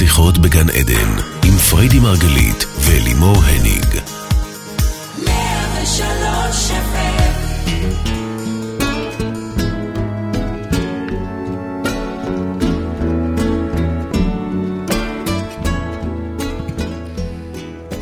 [0.00, 1.12] שיחות בגן עדן,
[1.44, 3.84] עם פריידי מרגלית ולימור הניג.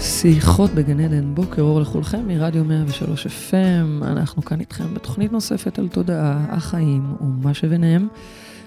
[0.00, 4.04] שיחות בגן עדן, בוקר אור לכולכם מרדיו 103 FM.
[4.06, 8.08] אנחנו כאן איתכם בתוכנית נוספת על תודעה, החיים ומה שביניהם.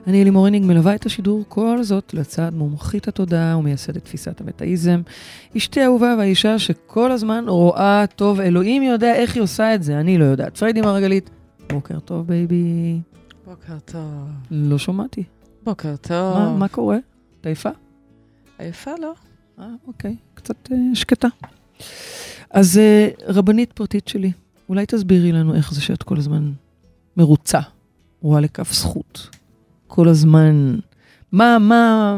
[0.07, 5.01] אני אלי מוריניג מלווה את השידור כל זאת לצד מומחית התודעה ומייסדת תפיסת המטאיזם.
[5.57, 10.17] אשתי אהובה והאישה שכל הזמן רואה טוב, אלוהים יודע איך היא עושה את זה, אני
[10.17, 10.57] לא יודעת.
[10.57, 11.29] פריידי מרגלית,
[11.69, 12.99] בוקר טוב baby.
[13.45, 14.29] בוקר טוב.
[14.51, 15.23] לא שמעתי.
[15.63, 16.37] בוקר טוב.
[16.37, 16.97] מה, מה קורה?
[17.41, 17.69] את עייפה?
[18.59, 19.13] עייפה לא.
[19.59, 21.27] אה, אוקיי, קצת אה, שקטה.
[22.49, 24.31] אז אה, רבנית פרטית שלי,
[24.69, 26.51] אולי תסבירי לנו איך זה שאת כל הזמן
[27.17, 27.59] מרוצה,
[28.21, 29.29] רואה לכף זכות,
[29.93, 30.75] כל הזמן,
[31.31, 32.15] מה, מה,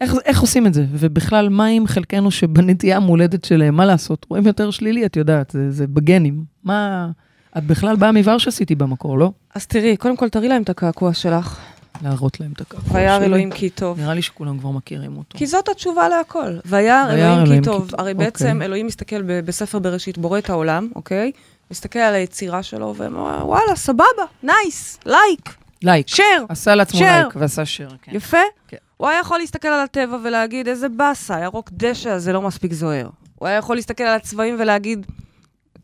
[0.00, 0.84] איך, איך עושים את זה?
[0.90, 4.26] ובכלל, מה עם חלקנו שבנטייה המולדת שלהם, מה לעשות?
[4.30, 6.44] רואים יותר שלילי, את יודעת, זה, זה בגנים.
[6.64, 7.10] מה,
[7.58, 9.32] את בכלל באה מבר שעשיתי במקור, לא?
[9.54, 11.58] אז תראי, קודם כל תראי להם את הקעקוע שלך.
[12.02, 14.00] להראות להם את הקעקוע וירא אלוהים כי טוב.
[14.00, 15.38] נראה לי שכולם כבר מכירים אותו.
[15.38, 16.56] כי זאת התשובה להכל.
[16.66, 17.70] וירא וירא אלוהים אלוהים כי.
[17.70, 18.24] טוב, הרי אוקיי.
[18.24, 21.32] בעצם אלוהים מסתכל ב- בספר בראשית, בורא את העולם, אוקיי?
[21.70, 26.08] מסתכל על היצירה שלו ואומר, וואלה, סבבה, nice, like, like.
[26.08, 26.44] share.
[26.48, 27.02] עשה לעצמו share.
[27.02, 28.12] like ועשה share, כן.
[28.14, 28.38] יפה?
[28.68, 28.76] כן.
[28.96, 33.08] הוא היה יכול להסתכל על הטבע ולהגיד, איזה באסה, הירוק דשא הזה לא מספיק זוהר.
[33.34, 35.06] הוא היה יכול להסתכל על הצבעים ולהגיד,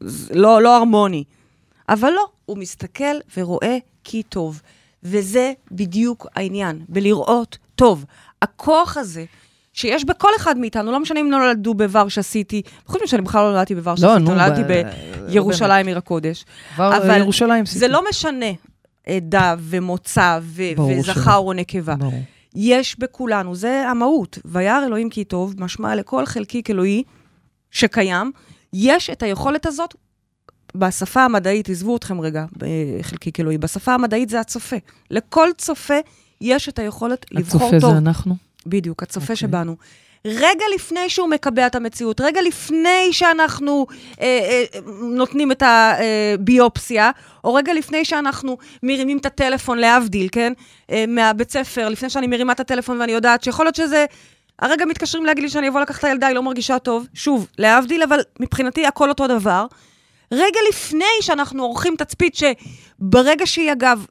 [0.00, 1.24] "זה לא, לא הרמוני.
[1.88, 4.62] אבל לא, הוא מסתכל ורואה כי טוב.
[5.02, 8.04] וזה בדיוק העניין, בלראות טוב.
[8.42, 9.24] הכוח הזה,
[9.72, 13.50] שיש בכל אחד מאיתנו, לא משנה אם נולדו בוורשה city, חוץ מזה שאני בכלל לא
[13.50, 14.62] נולדתי בוורשה לא, city, נו, נולדתי
[15.28, 16.44] בירושלים עיר הקודש.
[16.76, 18.46] אבל ירושלים זה לא משנה
[19.06, 21.36] עדה ומוצא ו- וזכר.
[21.36, 21.94] או נקבה.
[21.94, 22.22] ברור.
[22.54, 24.38] יש בכולנו, זה המהות.
[24.44, 27.02] וירא אלוהים כי טוב, משמע לכל חלקיק אלוהי
[27.70, 28.32] שקיים,
[28.72, 29.94] יש את היכולת הזאת
[30.74, 34.76] בשפה המדעית, עזבו אתכם רגע, בחלקיק אלוהי, בשפה המדעית זה הצופה.
[35.10, 35.94] לכל צופה
[36.40, 37.92] יש את היכולת לבחור הצופה טוב.
[37.92, 38.36] זה אנחנו?
[38.66, 39.34] בדיוק, הצופה אוקיי.
[39.34, 39.38] okay.
[39.38, 39.76] שבנו.
[40.26, 43.86] רגע לפני שהוא מקבע את המציאות, רגע לפני שאנחנו
[44.20, 47.10] אה, אה, נותנים את הביופסיה,
[47.44, 50.52] או רגע לפני שאנחנו מרימים את הטלפון, להבדיל, כן?
[50.90, 54.04] אה, מהבית ספר, לפני שאני מרימה את הטלפון ואני יודעת שיכול להיות שזה...
[54.58, 57.06] הרגע מתקשרים להגיד לי שאני אבוא לקחת את הילדה, היא לא מרגישה טוב.
[57.14, 59.66] שוב, להבדיל, אבל מבחינתי הכל אותו דבר.
[60.32, 64.06] רגע לפני שאנחנו עורכים תצפית, שברגע שהיא, אגב,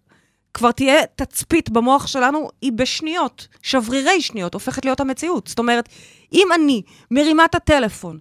[0.54, 5.48] כבר תהיה תצפית במוח שלנו, היא בשניות, שברירי שניות, הופכת להיות המציאות.
[5.48, 5.90] זאת אומרת,
[6.34, 6.82] אם אני
[7.12, 8.20] מרימה את הטלפון,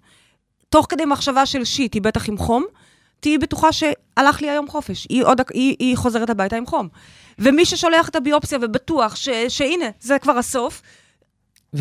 [0.68, 2.64] תוך כדי מחשבה של שיט, היא בטח עם חום,
[3.20, 5.06] תהיי בטוחה שהלך לי היום חופש.
[5.10, 6.88] היא, עוד, היא, היא חוזרת הביתה עם חום.
[7.38, 10.82] ומי ששולח את הביופסיה ובטוח ש, שהנה, זה כבר הסוף,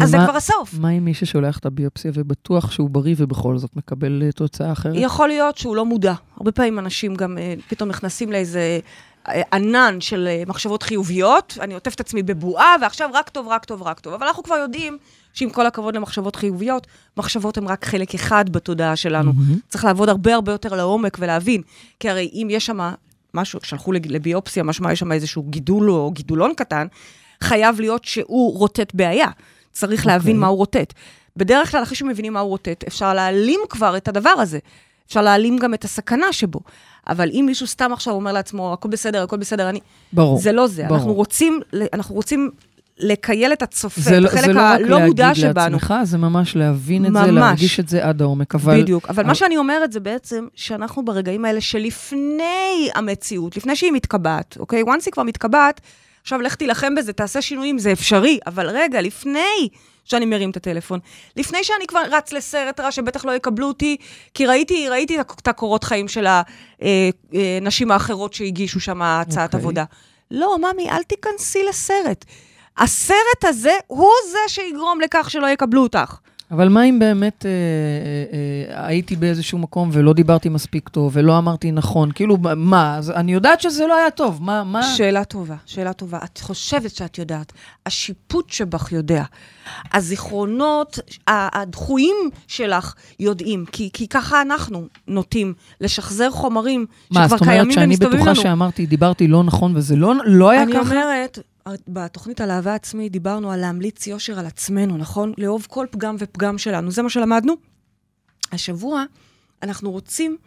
[0.01, 0.73] אז זה ומה- כבר הסוף.
[0.79, 4.93] מה עם מי ששולח את הביופסיה ובטוח שהוא בריא ובכל זאת מקבל אה, תוצאה אחרת?
[4.97, 6.13] יכול להיות שהוא לא מודע.
[6.37, 8.79] הרבה פעמים אנשים גם אה, פתאום נכנסים לאיזה
[9.27, 13.83] ענן של אה, מחשבות חיוביות, אני עוטף את עצמי בבועה, ועכשיו רק טוב, רק טוב,
[13.83, 14.13] רק טוב.
[14.13, 14.97] אבל אנחנו כבר יודעים
[15.33, 16.87] שעם כל הכבוד למחשבות חיוביות,
[17.17, 19.33] מחשבות הן רק חלק אחד בתודעה שלנו.
[19.33, 19.59] מהמם.
[19.69, 21.61] צריך לעבוד הרבה הרבה יותר לעומק ולהבין.
[21.99, 22.79] כי הרי אם יש שם
[23.33, 26.87] משהו, שלחו לביופסיה, משמע יש שם איזשהו גידול או גידולון קטן,
[27.43, 29.27] חייב להיות שהוא רוטט בעיה.
[29.71, 30.39] צריך להבין אוקיי.
[30.39, 30.93] מה הוא רוטט.
[31.37, 34.59] בדרך כלל, אחרי שמבינים מה הוא רוטט, אפשר להעלים כבר את הדבר הזה.
[35.11, 36.59] אפשר להעלים גם את הסכנה שבו.
[37.07, 39.79] אבל אם מישהו סתם עכשיו אומר לעצמו, הכל בסדר, הכל בסדר, אני...
[40.13, 40.39] ברור.
[40.39, 40.83] זה לא זה.
[40.83, 40.97] ברור.
[40.97, 41.59] אנחנו רוצים,
[41.93, 42.49] אנחנו רוצים
[42.99, 45.53] לקייל את הצופה, זה, את לא- החלק זה לא רק הלא מודע להגיד שבנו.
[45.75, 47.29] לעצמך, זה ממש להבין את זה, ממש.
[47.31, 48.55] להרגיש את זה עד העומק.
[48.55, 48.81] אבל...
[48.81, 49.05] בדיוק.
[49.05, 54.57] אבל אבל- מה שאני אומרת זה בעצם שאנחנו ברגעים האלה שלפני המציאות, לפני שהיא מתקבעת,
[54.59, 54.81] אוקיי?
[54.83, 55.81] once היא כבר מתקבעת,
[56.21, 59.69] עכשיו לך תילחם בזה, תעשה שינויים, זה אפשרי, אבל רגע, לפני
[60.05, 60.99] שאני מרים את הטלפון,
[61.35, 63.97] לפני שאני כבר רץ לסרט רע שבטח לא יקבלו אותי,
[64.33, 66.27] כי ראיתי, ראיתי את הקורות חיים של
[67.31, 69.59] הנשים האחרות שהגישו שם הצעת אוקיי.
[69.59, 69.83] עבודה.
[70.31, 72.25] לא, ממי, אל תיכנסי לסרט.
[72.77, 76.15] הסרט הזה הוא זה שיגרום לכך שלא יקבלו אותך.
[76.51, 81.37] אבל מה אם באמת אה, אה, אה, הייתי באיזשהו מקום ולא דיברתי מספיק טוב ולא
[81.37, 82.11] אמרתי נכון?
[82.11, 82.95] כאילו, מה?
[82.97, 84.43] אז אני יודעת שזה לא היה טוב.
[84.43, 84.63] מה?
[84.63, 84.83] מה?
[84.83, 86.19] שאלה טובה, שאלה טובה.
[86.23, 87.53] את חושבת שאת יודעת.
[87.85, 89.23] השיפוט שבך יודע.
[89.93, 92.15] הזיכרונות הדחויים
[92.47, 97.85] שלך יודעים, כי, כי ככה אנחנו נוטים לשחזר חומרים מה, שכבר זאת אומרת קיימים שאני
[97.85, 98.31] ומסתובבים לנו.
[98.31, 100.81] בטוחה שאמרתי, דיברתי לא נכון וזה לא, לא היה אני ככה?
[100.81, 101.39] אומרת,
[101.87, 105.33] בתוכנית על אהבה עצמית דיברנו על להמליץ יושר על עצמנו, נכון?
[105.37, 106.91] לאהוב כל פגם ופגם שלנו.
[106.91, 107.53] זה מה שלמדנו.
[108.51, 109.03] השבוע
[109.63, 110.37] אנחנו רוצים,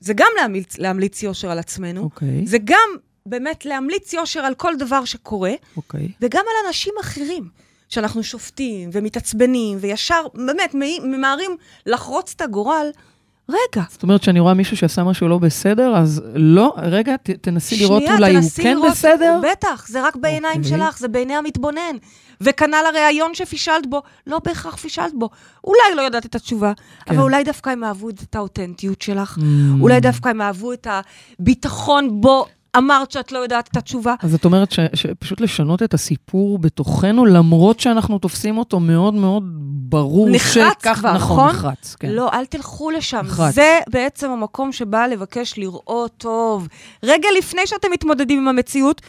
[0.00, 2.88] זה גם להמליץ, להמליץ יושר על עצמנו, אוקיי, זה גם
[3.26, 6.08] באמת להמליץ יושר על כל דבר שקורה, אוקיי.
[6.20, 7.48] וגם על אנשים אחרים.
[7.88, 11.56] שאנחנו שופטים ומתעצבנים, וישר, באמת, ממהרים
[11.86, 12.90] לחרוץ את הגורל,
[13.48, 17.76] רגע, זאת אומרת, שאני רואה מישהו שעשה משהו לא בסדר, אז לא, רגע, ת, תנסי
[17.80, 19.40] לראות שנייה, אולי הוא כן לראות- בסדר.
[19.52, 20.78] בטח, זה רק בעיניים אוקיי.
[20.78, 21.96] שלך, זה בעיני המתבונן.
[22.40, 25.28] וכנ"ל הראיון שפישלת בו, לא בהכרח פישלת בו.
[25.64, 26.72] אולי לא ידעת את התשובה,
[27.04, 27.14] כן.
[27.14, 29.38] אבל אולי דווקא הם אהבו את האותנטיות שלך.
[29.38, 29.42] Mm.
[29.80, 30.86] אולי דווקא הם אהבו את
[31.38, 32.46] הביטחון בו
[32.78, 34.14] אמרת שאת לא יודעת את התשובה.
[34.22, 39.42] אז את אומרת ש, שפשוט לשנות את הסיפור בתוכנו, למרות שאנחנו תופסים אותו מאוד מאוד
[39.88, 41.36] ברור נחרץ שכך, כבר, נכון?
[41.38, 41.50] נכון?
[41.50, 42.08] נחרץ, כן.
[42.08, 43.22] לא, אל תלכו לשם.
[43.24, 43.54] נחרץ.
[43.54, 46.68] זה בעצם המקום שבא לבקש לראות טוב.
[47.02, 49.02] רגע לפני שאתם מתמודדים עם המציאות,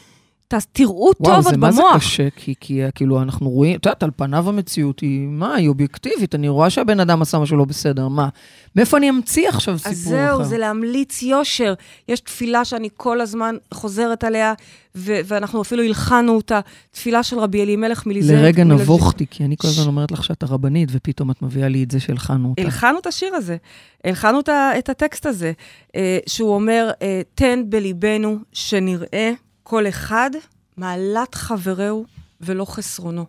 [0.72, 1.96] תראו וואו, טוב זה עוד מה זה במוח.
[1.98, 6.36] קשה, כי, כי כאילו אנחנו רואים, את יודעת, על פניו המציאות היא, מה, היא אובייקטיבית,
[6.36, 8.30] אני רואה שהבן אדם עשה משהו לא בסדר, מה?
[8.75, 10.10] מאיפה אני אמציא עכשיו סיפור אז אחר?
[10.10, 11.74] זהו, זה להמליץ יושר.
[12.07, 14.54] יש תפילה שאני כל הזמן חוזרת עליה,
[14.96, 16.60] ו- ואנחנו אפילו הלחנו אותה,
[16.92, 18.34] תפילה של רבי אלימלך מליזר.
[18.34, 21.84] לרגע מלז- נבוכתי, כי אני כל הזמן אומרת לך שאת הרבנית, ופתאום את מביאה לי
[21.84, 22.62] את זה שהלחנו אותה.
[22.62, 23.57] הלחנו את השיר הזה,
[24.06, 25.52] הלחנו את הטקסט הזה,
[25.95, 29.31] אה, שהוא אומר, אה, תן בליבנו שנראה
[29.69, 30.30] כל אחד
[30.77, 32.06] מעלת חברהו
[32.42, 33.25] ולא חסרונו.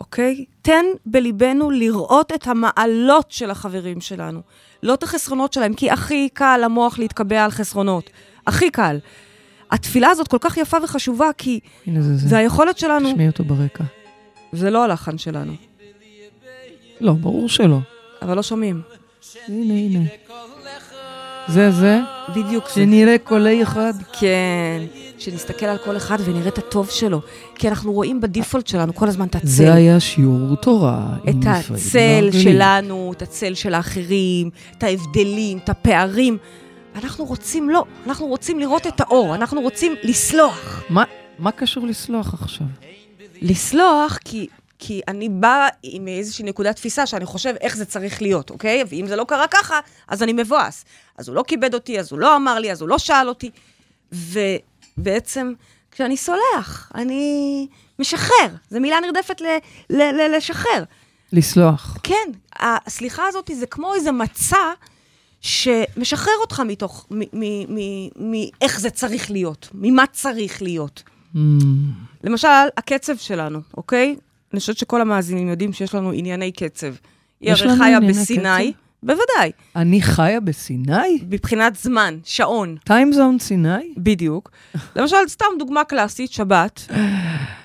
[0.00, 0.44] אוקיי?
[0.62, 4.40] תן בליבנו לראות את המעלות של החברים שלנו,
[4.82, 8.10] לא את החסרונות שלהם, כי הכי קל למוח להתקבע על חסרונות.
[8.46, 8.98] הכי קל.
[9.70, 12.28] התפילה הזאת כל כך יפה וחשובה, כי הנה זה זה.
[12.28, 13.84] זה היכולת שלנו, תשמעי אותו ברקע.
[14.52, 15.52] זה לא הלחן שלנו,
[17.00, 17.78] לא, ברור שלא.
[18.22, 18.82] אבל לא שומעים.
[19.48, 20.00] הנה, הנה.
[21.52, 22.00] זה זה,
[22.36, 22.68] בדיוק.
[22.74, 23.92] שנראה קולי אחד.
[24.20, 24.82] כן,
[25.18, 27.20] שנסתכל על כל אחד ונראה את הטוב שלו.
[27.54, 29.46] כי אנחנו רואים בדיפולט שלנו כל הזמן את הצל.
[29.46, 31.06] זה היה שיעור תורה.
[31.28, 32.30] את הצל.
[32.32, 36.36] שלנו, את הצל של האחרים, את ההבדלים, את הפערים.
[37.02, 40.82] אנחנו רוצים, לא, אנחנו רוצים לראות את האור, אנחנו רוצים לסלוח.
[40.90, 41.04] מה-
[41.38, 42.66] מה קשור לסלוח עכשיו?
[43.42, 44.46] לסלוח כי,
[44.80, 48.84] כי אני באה עם איזושהי נקודת תפיסה שאני חושב איך זה צריך להיות, אוקיי?
[48.88, 50.84] ואם זה לא קרה ככה, אז אני מבואס.
[51.18, 53.50] אז הוא לא כיבד אותי, אז הוא לא אמר לי, אז הוא לא שאל אותי.
[54.12, 55.52] ובעצם,
[55.90, 57.66] כשאני סולח, אני
[57.98, 58.48] משחרר.
[58.70, 59.44] זו מילה נרדפת ל,
[59.90, 60.84] ל, ל, לשחרר.
[61.32, 61.96] לסלוח.
[62.02, 64.72] כן, הסליחה הזאת זה כמו איזה מצע
[65.40, 71.02] שמשחרר אותך מתוך, מ- מ- מ- מאיך זה צריך להיות, ממה צריך להיות.
[71.34, 71.38] Mm,
[72.24, 74.16] למשל, הקצב שלנו, אוקיי?
[74.52, 76.94] אני חושבת שכל המאזינים יודעים שיש לנו ענייני קצב.
[77.40, 78.78] היא הרי חיה בסיני, קצב?
[79.02, 81.18] בוודאי, אני חיה בסיני?
[81.28, 83.94] מבחינת זמן, שעון, טיימזון סיני?
[83.96, 84.50] בדיוק.
[84.96, 86.86] למשל, סתם דוגמה קלאסית, שבת,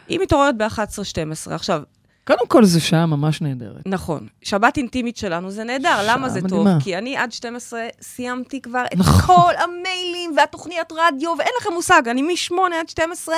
[0.08, 1.52] היא מתעוררת ב-11-12.
[1.52, 1.82] עכשיו,
[2.28, 3.82] קודם כל, זו שעה ממש נהדרת.
[3.86, 6.74] נכון, שבת אינטימית שלנו זה נהדר, למה זה מדהימה.
[6.74, 6.84] טוב?
[6.84, 9.36] כי אני עד 12 סיימתי כבר את נכון.
[9.36, 13.36] כל המיילים והתוכניות רדיו, ואין לכם מושג, אני מ-8 עד 12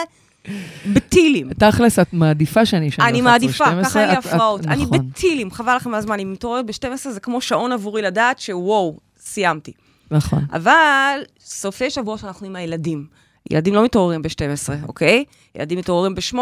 [0.93, 1.53] בטילים.
[1.53, 4.65] תכלס, את מעדיפה שאני אשן אני ב-11, מעדיפה, 12, ככה אין לי הפרעות.
[4.65, 6.13] אני נכון, בטילים, חבל לכם מהזמן.
[6.13, 9.71] אני מתעוררת ב-12, זה כמו שעון עבורי לדעת שוואו, סיימתי.
[10.11, 10.45] נכון.
[10.53, 13.05] אבל סופי שבוע שאנחנו עם הילדים.
[13.51, 15.23] ילדים לא מתעוררים ב-12, אוקיי?
[15.55, 16.35] ילדים מתעוררים ב-8.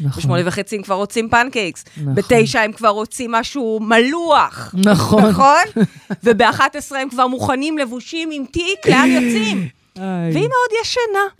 [0.00, 0.32] נכון.
[0.32, 1.84] ב-8 וחצי הם כבר רוצים פנקייקס.
[1.96, 2.14] נכון.
[2.14, 4.74] ב-9 הם כבר רוצים משהו מלוח.
[4.84, 5.26] נכון.
[5.26, 5.84] נכון?
[6.24, 9.68] וב-11 הם כבר מוכנים, לבושים עם תיק, לאן יוצאים?
[10.32, 11.39] והיא מאוד ישנה.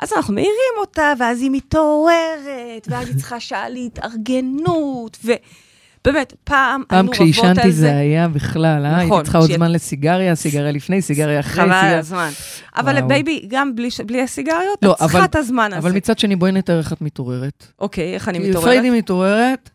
[0.00, 6.96] אז אנחנו מעירים אותה, ואז היא מתעוררת, ואז היא צריכה שעה להתארגנות, ובאמת, פעם פעם
[6.98, 7.96] היינו רבות כשעישנתי על זה זה.
[7.98, 8.90] היה בכלל, אה?
[8.90, 11.98] נכון, הייתי צריכה עוד זמן לסיגריה, סיגריה לפני, סיגריה אחרי, חבל על סיגריה...
[11.98, 12.30] הזמן.
[12.76, 13.00] אבל.
[13.00, 15.78] baby, גם בלי, ש- בלי הסיגריות, לא, את צריכה אבל- את הזמן הזה.
[15.88, 17.66] אבל מצד שני, בואי נתאר איך את מתעוררת.
[17.78, 18.64] אוקיי, איך אני מתעוררת?
[18.64, 19.70] פריידי מתעוררת,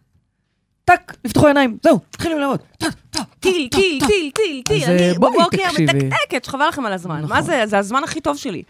[0.86, 2.60] טק, נפתחו עיניים, זהו, מתחילים לעבוד.
[3.40, 4.00] טיל, טיל.
[4.08, 4.84] טיל, טיל, טיל.
[4.84, 5.58] אני אה, בואי, בבוקר.
[5.84, 7.18] מתקתקת, שחבל לכם על הזמן.
[7.22, 7.30] נכון.
[7.36, 7.62] מה זה?
[7.66, 8.64] זה הזמן הכי טוב שלי.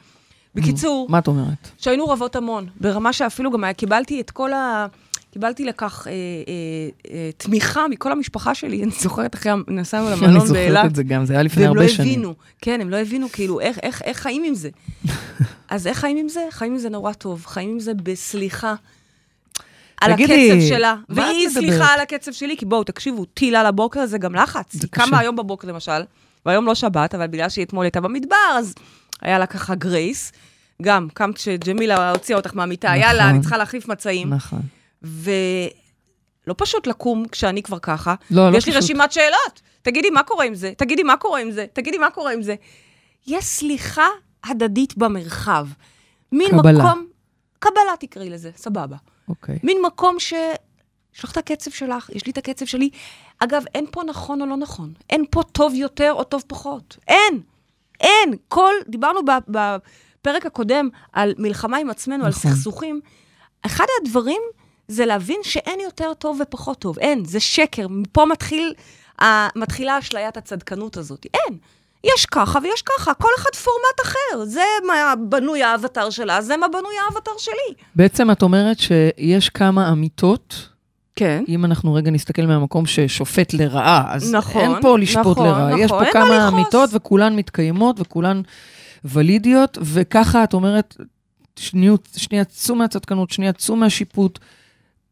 [0.56, 1.70] בקיצור, מה את אומרת?
[1.78, 4.88] שהיינו רבות המון, ברמה שאפילו גם היה- קיבלתי את כל ה...
[5.32, 6.16] קיבלתי לכך אה, אה,
[7.14, 11.04] אה, תמיכה מכל המשפחה שלי, אני זוכרת אחרי, נסענו אני למלון זוכרת באילת, את זה
[11.04, 12.10] גם, זה היה לפני והם לא הרבה שנים.
[12.12, 14.70] הבינו, כן, הם לא הבינו, כאילו, איך, איך, איך חיים עם זה?
[15.70, 16.42] אז איך חיים עם זה?
[16.52, 18.76] חיים עם זה נורא טוב, חיים עם זה בסליחה.
[20.02, 21.50] על הקצב שלה, מה את והיא?
[21.50, 24.74] סליחה על הקצב שלי, כי בואו, תקשיבו, טיל על הבוקר זה גם לחץ.
[24.74, 24.82] היא.
[24.92, 26.02] קמה היום בבוקר למשל,
[26.46, 28.76] והיום לא שבת, אבל בגלל שהיא אתמול הייתה במדבר, אז
[29.22, 30.32] היה לה ככה גרייס.
[30.82, 33.02] גם, קמת כשג'מילה הוציאה אותך מהמיטה, נכון.
[33.02, 34.30] יאללה, אני צריכה להחליף מצעים.
[34.30, 34.62] נכון.
[35.02, 38.84] ולא פשוט לקום כשאני כבר ככה, לא, לא ויש לי פשוט.
[38.84, 39.62] רשימת שאלות.
[39.82, 40.72] תגידי, מה קורה עם זה?
[40.78, 41.66] תגידי, מה קורה עם זה?
[41.74, 42.56] תגידי, מה קורה עם זה?
[43.28, 44.08] יש סליחה
[44.44, 45.68] הדדית במרחב.
[46.32, 46.80] מין קבלה.
[46.80, 47.08] מקום...
[47.60, 48.98] קבלה תקראי לזה, סבבה.
[49.30, 49.60] אוקיי.
[49.64, 50.34] מין מקום ש...
[51.16, 52.90] יש לך את הקצב שלך, יש לי את הקצב שלי.
[53.40, 54.94] אגב, אין פה נכון או לא נכון.
[55.10, 56.98] אין פה טוב יותר או טוב פחות.
[57.08, 57.42] אין.
[58.00, 58.34] אין.
[58.48, 58.74] כל...
[58.88, 62.52] דיברנו בפרק הקודם על מלחמה עם עצמנו, על נכון.
[62.52, 63.00] סכסוכים.
[63.66, 64.42] אחד הדברים
[64.88, 67.00] זה להבין שאין יותר טוב ופחות טוב.
[67.00, 67.88] אין, זה שקר.
[67.88, 68.74] מפה מתחיל,
[69.22, 69.24] uh,
[69.56, 71.26] מתחילה אשליית הצדקנות הזאת.
[71.34, 71.58] אין.
[72.04, 74.46] יש ככה ויש ככה, כל אחד פורמט אחר.
[74.46, 77.74] זה מה בנוי האבטר שלה, זה מה בנוי האבטר שלי.
[77.96, 80.70] בעצם את אומרת שיש כמה אמיתות,
[81.20, 81.44] כן.
[81.48, 85.68] אם אנחנו רגע נסתכל מהמקום ששופט לרעה, אז נכון, אין פה לשפוט נכון, לרעה.
[85.68, 86.48] נכון, יש פה מה כמה.
[86.48, 88.42] אמיתות וכולן מתקיימות וכולן
[89.06, 90.98] ולידיות, וככה את אומרת,
[92.16, 94.40] שנייה, צאו מהצדקנות, שנייה צאו מהשיפוט.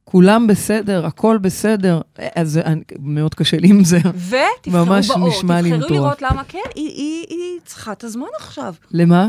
[0.04, 2.02] כולם בסדר, הכל בסדר.
[2.36, 2.60] אז
[3.00, 3.98] מאוד קשה לי עם זה.
[3.98, 5.96] ותבחרו ממש באות, נשמע לי תבחרו.
[5.96, 8.74] לראות למה כן, היא, היא, היא צריכה את הזמן עכשיו.
[8.92, 9.28] למה?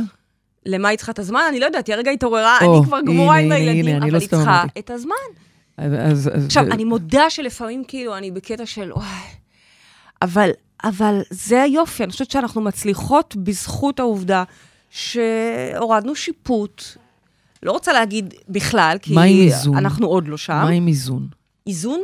[0.67, 1.41] למה היא צריכה את הזמן?
[1.49, 4.13] אני לא יודעת, היא הרגע התעוררה, או, אני כבר גמורה הנה, עם הילדים, הנה, אבל
[4.13, 4.65] לא היא צריכה.
[4.79, 5.48] את הזמן.
[5.79, 9.07] אז, אז, עכשיו, אני מודה שלפעמים כאילו אני בקטע של וואי,
[10.23, 10.51] אבל,
[10.85, 14.45] אבל זה היופי, אני חושבת שאנחנו מצליחות בזכות העובדה
[14.91, 16.83] שהורדנו שיפוט.
[17.63, 19.15] לא רוצה להגיד בכלל, כי?
[19.79, 20.53] אנחנו עוד לא שם.
[20.53, 21.29] מה עם איזון?
[21.67, 22.01] איזון?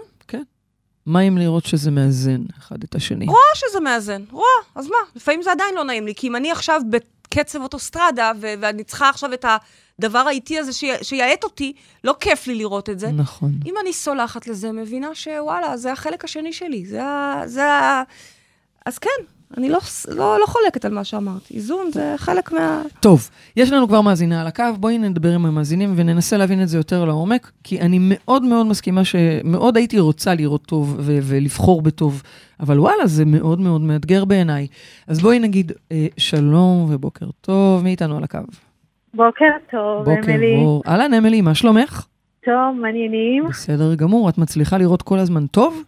[1.07, 3.27] מה עם לראות שזה מאזן אחד את השני?
[3.27, 4.97] רואה שזה מאזן, רואה, אז מה?
[5.17, 9.33] לפעמים זה עדיין לא נעים לי, כי אם אני עכשיו בקצב אוטוסטרדה, ואני צריכה עכשיו
[9.33, 9.45] את
[9.99, 11.73] הדבר האיטי הזה שי- שיעט אותי,
[12.05, 13.13] לא כיף לי לראות את זה.
[13.13, 13.53] נכון.
[13.67, 17.43] אם אני סולחת לזה, מבינה שוואלה, זה החלק השני שלי, זה ה...
[17.47, 18.03] זה ה...
[18.87, 19.11] אז כן,
[19.57, 21.51] אני לא, לא, לא חולקת על מה שאמרת.
[21.55, 22.83] איזון זה חלק מה...
[23.01, 26.77] טוב, יש לנו כבר מאזינה על הקו, בואי נדבר עם המאזינים וננסה להבין את זה
[26.77, 32.23] יותר לעומק, כי אני מאוד מאוד מסכימה שמאוד הייתי רוצה לראות טוב ו- ולבחור בטוב,
[32.61, 34.67] אבל וואלה, זה מאוד מאוד מאתגר בעיניי.
[35.07, 38.39] אז בואי נגיד אה, שלום ובוקר טוב, מי איתנו על הקו?
[39.15, 40.55] בוקר טוב, בוקר אמילי.
[40.55, 40.83] אור.
[40.89, 42.07] אהלן, אמילי, מה שלומך?
[42.45, 43.45] טוב, מעניינים.
[43.45, 45.83] בסדר גמור, את מצליחה לראות כל הזמן טוב?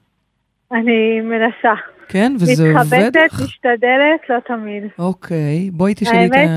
[0.73, 1.75] אני מנסה.
[2.09, 2.33] כן?
[2.41, 3.41] וזה עובד מתחבטת, לך?
[3.41, 4.85] משתדלת, לא תמיד.
[4.99, 6.37] אוקיי, בואי תשאלי את ה...
[6.37, 6.51] האמת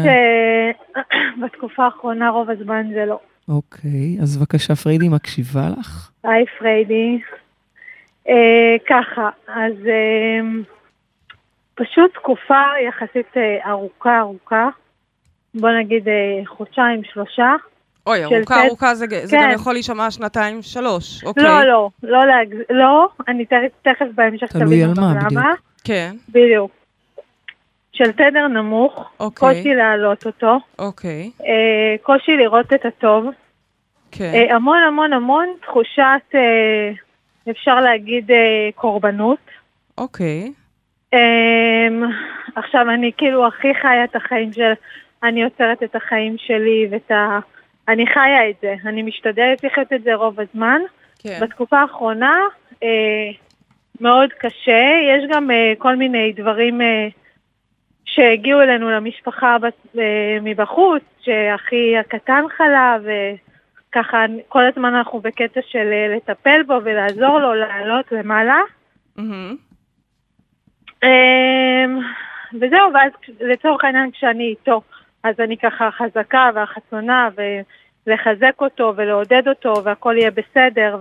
[1.37, 3.19] שבתקופה האחרונה רוב הזמן זה לא.
[3.49, 6.11] אוקיי, אז בבקשה, פריידי מקשיבה לך.
[6.23, 7.19] היי פריידי.
[8.29, 10.39] אה, ככה, אז אה,
[11.75, 14.69] פשוט תקופה יחסית אה, ארוכה ארוכה.
[15.55, 16.13] בוא נגיד אה,
[16.45, 17.55] חודשיים, שלושה.
[18.07, 19.43] אוי, של ארוכה טד- ארוכה זה, זה כן.
[19.43, 21.43] גם יכול להישמע שנתיים, שלוש, אוקיי?
[21.43, 22.57] לא, לא, לא להגז...
[22.69, 23.45] לא, אני
[23.81, 25.41] תכף- בהמשך תלוי תבינו על גם מה, למה.
[25.41, 25.59] בדיוק.
[25.83, 26.71] כן, בדיוק.
[27.93, 29.49] של תדר נמוך, אוקיי.
[29.55, 33.25] קושי להעלות אותו, אוקיי, אה, קושי לראות את הטוב,
[34.11, 34.31] כן.
[34.33, 36.91] אה, המון המון המון תחושת, אה,
[37.51, 38.37] אפשר להגיד, אה,
[38.75, 39.37] קורבנות.
[39.97, 40.51] אוקיי.
[41.13, 41.87] אה,
[42.55, 44.71] עכשיו, אני כאילו הכי חיה את החיים של,
[45.23, 47.39] אני יוצרת את החיים שלי ואת ה...
[47.87, 50.81] אני חיה את זה, אני משתדלת לחיות את זה רוב הזמן.
[51.19, 51.39] כן.
[51.41, 52.37] בתקופה האחרונה
[52.83, 53.29] אה,
[54.01, 57.07] מאוד קשה, יש גם אה, כל מיני דברים אה,
[58.05, 62.97] שהגיעו אלינו למשפחה בת- אה, מבחוץ, שאחי הקטן חלה,
[63.89, 68.61] וככה כל הזמן אנחנו בקטע של אה, לטפל בו ולעזור לו לעלות למעלה.
[69.17, 69.55] מהמם.
[71.03, 71.85] אה,
[72.53, 74.81] וזהו, ואז לצורך העניין כשאני איתו,
[75.23, 77.29] אז אני ככה חזקה והחצונה,
[78.07, 80.97] ולחזק אותו ולעודד אותו, והכל יהיה בסדר,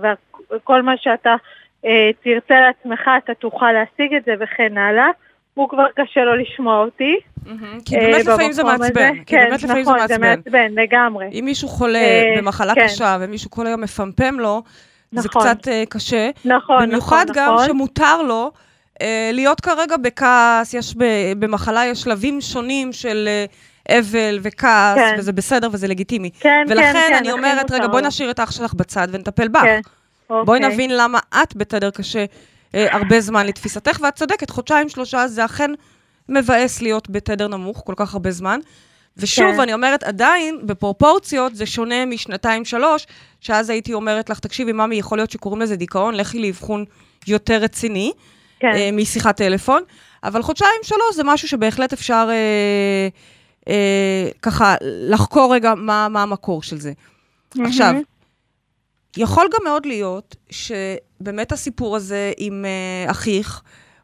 [0.51, 1.35] וכל מה שאתה
[1.85, 5.07] אה, תרצה לעצמך, אתה תוכל להשיג את זה וכן הלאה.
[5.53, 7.19] הוא כבר קשה לו לשמוע אותי.
[7.85, 9.15] כי אה, באמת לפעמים זה מעצבן.
[9.15, 10.35] כי כן, באמת לפעמים זה נכון, זה מעצבן.
[10.35, 11.25] מעצבן, לגמרי.
[11.39, 12.85] אם מישהו חולה אה, במחלה כן.
[12.85, 14.63] קשה ומישהו כל היום מפמפם לו,
[15.11, 15.41] זה נכון.
[15.41, 16.29] קצת אה, קשה.
[16.45, 17.67] נכון, במיוחד נכון, גם נכון.
[17.67, 18.51] שמותר לו
[19.01, 20.95] אה, להיות כרגע בכעס, יש
[21.39, 23.29] במחלה, יש שלבים שונים של
[23.89, 25.15] אבל וכעס, כן.
[25.17, 26.29] וזה בסדר וזה לגיטימי.
[26.39, 28.03] כן, כן, ולכן כן, אני הכי אומרת, רגע, בואי.
[28.03, 29.61] נשאיר את האח שלך בצד ונטפל בך.
[29.61, 29.79] כן,
[30.29, 30.73] בואי אוקיי.
[30.73, 32.25] נבין למה את בתדר קשה
[32.75, 35.71] אה, הרבה זמן לתפיסתך, ואת צודקת, חודשיים, שלושה, זה אכן
[36.29, 38.59] מבאס להיות בתדר נמוך כל כך הרבה זמן.
[39.17, 39.59] ושוב, כן.
[39.59, 43.07] אני אומרת, עדיין, בפרופורציות, זה שונה משנתיים-שלוש,
[43.41, 46.85] שאז הייתי אומרת לך, תקשיבי, ממי, יכול להיות שקוראים לזה דיכאון, לכי לאבחון
[47.27, 48.11] יותר רציני,
[48.59, 48.67] כן.
[48.67, 49.81] אה, משיחת טלפון,
[50.23, 53.07] אבל חודשיים-שלוש זה משהו שבהחלט אפשר אה,
[54.41, 56.91] ככה לחקור רגע מה, מה המקור של זה.
[57.65, 57.93] עכשיו,
[59.17, 63.61] יכול גם מאוד להיות שבאמת הסיפור הזה עם uh, אחיך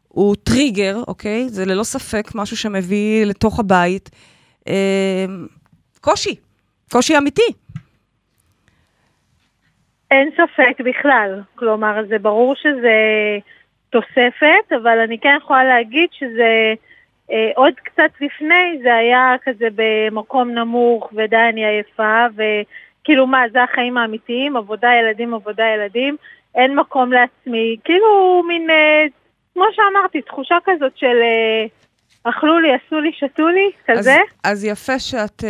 [0.08, 1.48] הוא טריגר, אוקיי?
[1.48, 4.10] זה ללא ספק משהו שמביא לתוך הבית
[4.60, 4.68] uh,
[6.00, 6.34] קושי,
[6.90, 7.52] קושי אמיתי.
[10.10, 11.42] אין ספק בכלל.
[11.54, 12.98] כלומר, זה ברור שזה
[13.90, 16.74] תוספת, אבל אני כן יכולה להגיד שזה אה,
[17.54, 23.96] עוד קצת לפני, זה היה כזה במקום נמוך, ודי אני עייפה, וכאילו מה, זה החיים
[23.96, 26.16] האמיתיים, עבודה ילדים, עבודה ילדים,
[26.54, 27.76] אין מקום לעצמי.
[27.84, 29.04] כאילו מין, אה,
[29.54, 31.16] כמו שאמרתי, תחושה כזאת של...
[31.22, 31.66] אה,
[32.28, 34.16] אכלו לי, עשו לי, שתו לי, אז, כזה.
[34.44, 35.48] אז יפה שאת אה,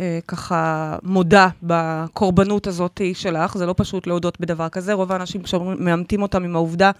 [0.00, 6.22] אה, ככה מודה בקורבנות הזאת שלך, זה לא פשוט להודות בדבר כזה, רוב האנשים כשמאמתים
[6.22, 6.90] אותם עם העובדה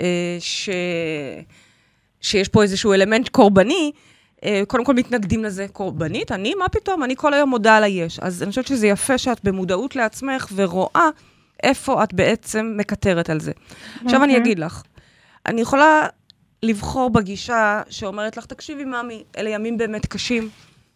[0.00, 0.70] אה, ש...
[2.22, 3.92] שיש פה איזשהו אלמנט קורבני,
[4.44, 8.18] אה, קודם כל מתנגדים לזה קורבנית, אני, מה פתאום, אני כל היום מודה על היש.
[8.18, 11.08] אז אני חושבת שזה יפה שאת במודעות לעצמך ורואה
[11.62, 13.52] איפה את בעצם מקטרת על זה.
[14.04, 14.82] עכשיו אני אגיד לך,
[15.46, 16.06] אני יכולה
[16.62, 20.48] לבחור בגישה שאומרת לך, תקשיבי, ממי, אלה ימים באמת קשים,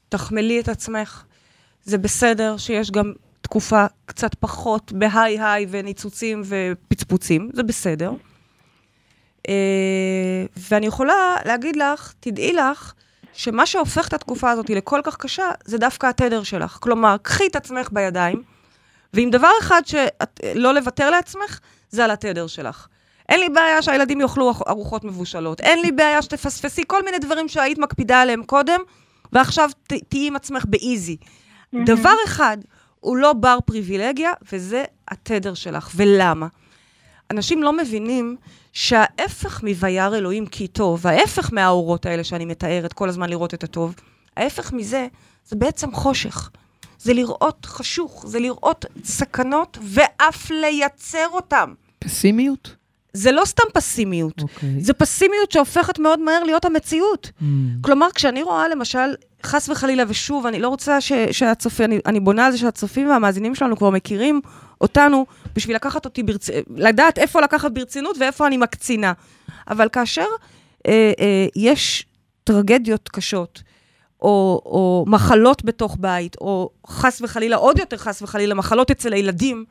[0.08, 1.22] תחמלי את עצמך.
[1.84, 8.12] זה בסדר שיש גם תקופה קצת פחות בהיי-היי וניצוצים ופצפוצים, זה בסדר.
[9.48, 12.92] אה, ואני יכולה להגיד לך, תדעי לך,
[13.32, 16.78] שמה שהופך את התקופה הזאת לכל כך קשה, זה דווקא התדר שלך.
[16.80, 18.42] כלומר, קחי את עצמך בידיים,
[19.14, 21.60] ועם דבר אחד שלא לוותר לעצמך,
[21.90, 22.86] זה על התדר שלך.
[23.28, 27.78] אין לי בעיה שהילדים יאכלו ארוחות מבושלות, אין לי בעיה שתפספסי כל מיני דברים שהיית
[27.78, 28.80] מקפידה עליהם קודם,
[29.32, 29.70] ועכשיו
[30.08, 31.16] תהיי עם עצמך באיזי.
[31.16, 31.78] Mm-hmm.
[31.86, 32.56] דבר אחד,
[33.00, 35.90] הוא לא בר פריבילגיה, וזה התדר שלך.
[35.96, 36.46] ולמה?
[37.30, 38.36] אנשים לא מבינים
[38.72, 43.94] שההפך מ"וירא אלוהים כי טוב", ההפך מהאורות האלה שאני מתארת, כל הזמן לראות את הטוב,
[44.36, 45.06] ההפך מזה,
[45.46, 46.50] זה בעצם חושך.
[46.98, 51.74] זה לראות חשוך, זה לראות סכנות ואף לייצר אותם.
[51.98, 52.76] פסימיות?
[53.16, 54.42] זה לא סתם פסימיות, Okay.
[54.42, 54.80] אוקיי.
[54.80, 57.30] זה פסימיות שהופכת מאוד מהר להיות המציאות.
[57.40, 57.44] Mm.
[57.80, 62.46] כלומר, כשאני רואה למשל, חס וחלילה, ושוב, אני לא רוצה ש, שהצופים, אני, אני בונה
[62.46, 64.40] על זה שהצופים והמאזינים שלנו כבר מכירים
[64.80, 66.50] אותנו, בשביל לקחת אותי, ברצ...
[66.76, 69.12] לדעת איפה לקחת ברצינות ואיפה אני מקצינה.
[69.68, 70.26] אבל כאשר
[70.86, 72.06] אה, אה, יש
[72.44, 73.62] טרגדיות קשות,
[74.22, 79.64] או, או מחלות בתוך בית, או חס וחלילה, עוד יותר חס וחלילה, מחלות אצל הילדים,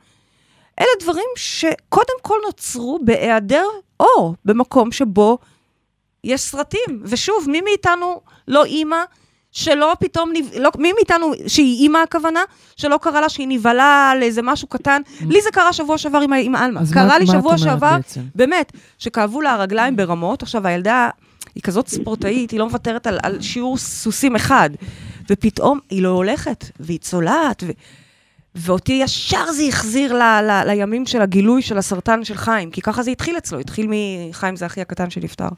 [0.80, 3.64] אלה דברים שקודם כל נוצרו בהיעדר
[4.00, 5.38] אור, במקום שבו
[6.24, 7.02] יש סרטים.
[7.04, 8.96] ושוב, מי מאיתנו לא אימא
[9.52, 10.46] שלא פתאום, נב...
[10.58, 12.40] לא, מי מאיתנו, שהיא אימא הכוונה,
[12.76, 15.02] שלא קרה לה שהיא נבהלה על איזה משהו קטן.
[15.28, 16.80] לי זה קרה שבוע שעבר עם, עם עלמה.
[16.94, 18.20] קרה מה- לי מה שבוע שעבר, בעצם?
[18.34, 20.42] באמת, שכאבו לה הרגליים ברמות.
[20.42, 21.08] עכשיו, הילדה
[21.54, 24.70] היא כזאת ספורטאית, היא לא מוותרת על, על שיעור סוסים אחד.
[25.30, 27.70] ופתאום היא לא הולכת, והיא צולעת, ו...
[28.56, 33.02] ואותי ישר זה החזיר ל, ל, לימים של הגילוי של הסרטן של חיים, כי ככה
[33.02, 35.48] זה התחיל אצלו, התחיל מחיים זה אחי הקטן שנפטר.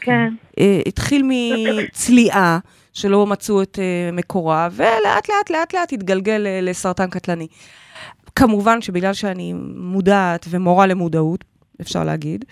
[0.00, 0.34] כן.
[0.58, 2.58] אה, התחיל מצליעה,
[2.92, 7.46] שלא מצאו את אה, מקורה, ולאט לאט לאט לאט התגלגל לסרטן קטלני.
[8.36, 11.44] כמובן שבגלל שאני מודעת ומורה למודעות,
[11.80, 12.44] אפשר להגיד,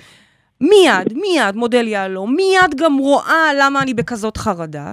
[0.61, 4.93] מיד, מיד מודל יהלום, מיד גם רואה למה אני בכזאת חרדה,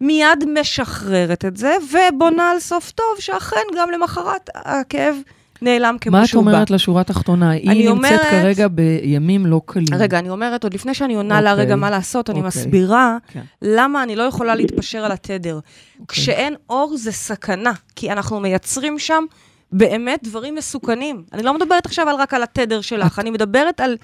[0.00, 5.16] מיד משחררת את זה, ובונה על סוף טוב, שאכן גם למחרת הכאב
[5.62, 6.50] נעלם כמו מה את שהוא בא.
[6.50, 7.50] אומרת לשורה התחתונה?
[7.50, 9.86] היא נמצאת אומרת- כרגע בימים לא קלים.
[9.94, 11.64] רגע, אני אומרת, עוד לפני שאני עונה לה אוקיי.
[11.64, 12.48] רגע מה לעשות, אני אוקיי.
[12.48, 13.40] מסבירה כן.
[13.62, 15.54] למה אני לא יכולה להתפשר על התדר.
[16.00, 16.04] אוקיי.
[16.22, 19.24] כשאין אור זה סכנה, כי אנחנו מייצרים שם
[19.72, 21.22] באמת דברים מסוכנים.
[21.32, 23.96] אני לא מדברת עכשיו על רק על התדר שלך, אני מדברת על...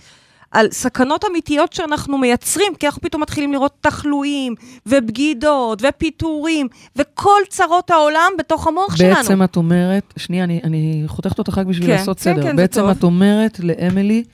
[0.56, 4.54] על סכנות אמיתיות שאנחנו מייצרים, כי אנחנו פתאום מתחילים לראות תחלואים,
[4.86, 9.14] ובגידות, ופיטורים, וכל צרות העולם בתוך המוח שלנו.
[9.14, 12.42] בעצם את אומרת, שנייה, אני, אני חותכת אותך רק בשביל כן, לעשות כן, סדר.
[12.42, 12.90] כן, זה בעצם טוב.
[12.90, 14.24] את אומרת לאמילי,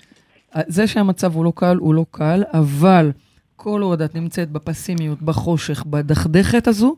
[0.66, 3.12] זה שהמצב הוא לא קל, הוא לא קל, אבל
[3.56, 6.96] כל עוד את נמצאת בפסימיות, בחושך, בדכדכת הזו,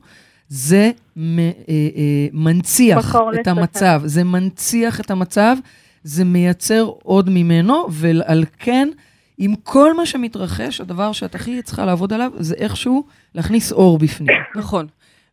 [0.48, 3.60] זה מ, אה, אה, מנציח את לסכנה.
[3.60, 4.02] המצב.
[4.04, 5.56] זה מנציח את המצב,
[6.02, 8.88] זה מייצר עוד ממנו, ועל כן,
[9.38, 14.36] עם כל מה שמתרחש, הדבר שאת הכי צריכה לעבוד עליו, זה איכשהו להכניס אור בפנים.
[14.56, 14.86] נכון.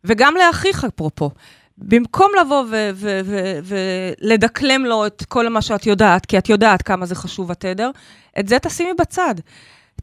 [0.04, 1.30] וגם לאחיך, אפרופו.
[1.78, 2.64] במקום לבוא
[3.64, 7.90] ולדקלם לו את כל מה שאת יודעת, כי את יודעת כמה זה חשוב התדר,
[8.38, 9.34] את זה תשימי בצד.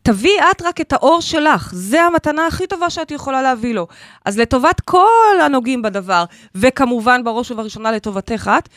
[0.01, 3.87] תביאי את רק את האור שלך, זה המתנה הכי טובה שאת יכולה להביא לו.
[4.25, 6.23] אז לטובת כל הנוגעים בדבר,
[6.55, 8.69] וכמובן בראש ובראשונה לטובתך את,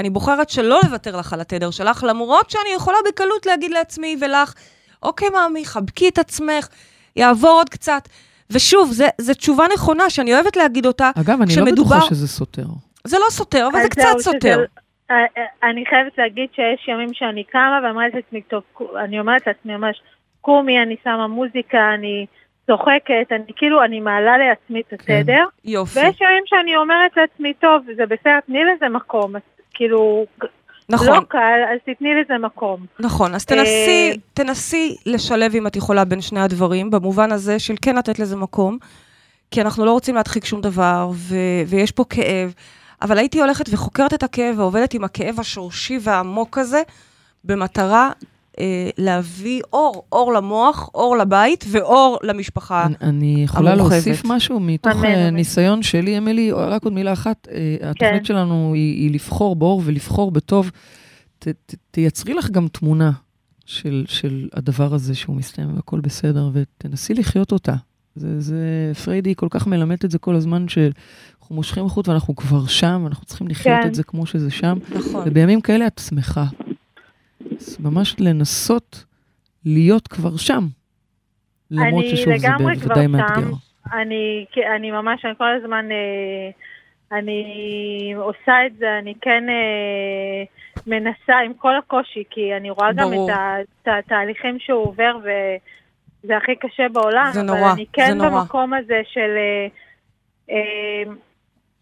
[0.00, 4.54] אני בוחרת שלא לוותר לך על התדר שלך, למרות שאני יכולה בקלות להגיד לעצמי ולך,
[5.02, 6.68] אוקיי, מאמי, חבקי את עצמך,
[7.16, 8.08] יעבור עוד קצת.
[8.50, 11.10] ושוב, זו תשובה נכונה שאני אוהבת להגיד אותה.
[11.20, 12.64] אגב, אני לא בטוחה שזה סותר.
[13.04, 14.64] זה לא סותר, אבל זה קצת זהו, שזה- סותר.
[15.10, 18.62] אה, אה, אני חייבת להגיד שיש ימים שאני קמה ואומרת לעצמי, טוב,
[19.04, 20.00] אני אומרת לעצמי ממש,
[20.40, 22.26] קומי, אני שמה מוזיקה, אני
[22.66, 25.14] צוחקת, אני כאילו, אני מעלה לעצמי את כן.
[25.20, 25.44] הסדר.
[25.64, 25.98] יופי.
[25.98, 29.36] ויש ימים שאני אומרת לעצמי, טוב, זה בסדר, תני לזה מקום.
[29.36, 29.42] אז
[29.74, 30.26] כאילו,
[30.88, 32.86] נכון, לא קל, אז תתני לזה מקום.
[32.98, 33.34] נכון.
[33.34, 37.96] אז אה, תנסי, תנסי לשלב, אם את יכולה, בין שני הדברים, במובן הזה של כן
[37.96, 38.78] לתת לזה מקום,
[39.50, 42.54] כי אנחנו לא רוצים להדחיק שום דבר, ו- ויש פה כאב.
[43.02, 46.82] אבל הייתי הולכת וחוקרת את הכאב ועובדת עם הכאב השורשי והעמוק הזה,
[47.44, 48.10] במטרה
[48.98, 52.86] להביא אור, אור למוח, אור לבית ואור למשפחה.
[52.86, 53.92] אני- אני יכולה המורחבת.
[54.06, 55.34] להוסיף משהו מתוך אמן, אה, אמן.
[55.36, 57.48] ניסיון שלי, אמילי, רק עוד מילה אחת.
[57.50, 58.24] אה, התוכנית כן.
[58.24, 60.70] שלנו היא היא לבחור באור ולבחור בטוב.
[61.38, 63.10] ת- ת- תייצרי לך גם תמונה
[63.66, 67.74] של של הדבר הזה שהוא מסתיים והכל בסדר, ותנסי לחיות אותה.
[68.14, 68.56] זה, זה,
[69.04, 73.26] פריידי כל כך מלמד את זה כל הזמן, שאנחנו מושכים החוט ואנחנו כבר שם, ואנחנו
[73.26, 73.88] צריכים לחיות כן.
[73.88, 74.78] את זה כמו שזה שם.
[74.94, 75.22] נכון.
[75.26, 76.44] ובימים כאלה את שמחה.
[77.58, 79.04] אז ממש לנסות
[79.64, 80.64] להיות כבר שם.
[81.70, 83.06] למרות ששוב, זה בוודאי.
[83.06, 83.50] מאתגר.
[83.92, 84.44] אני,
[84.76, 86.50] אני ממש, אני כל הזמן, אה,
[87.18, 87.44] אני
[88.16, 90.42] עושה את זה, אני כן אה,
[90.86, 93.30] מנסה עם כל הקושי, כי אני רואה גם ברור.
[93.30, 97.30] ה- את התהליכים שהוא עובר, וזה הכי קשה בעולם.
[97.32, 98.30] זה אבל נורא, אני כן זה נורא.
[98.40, 99.30] במקום הזה של...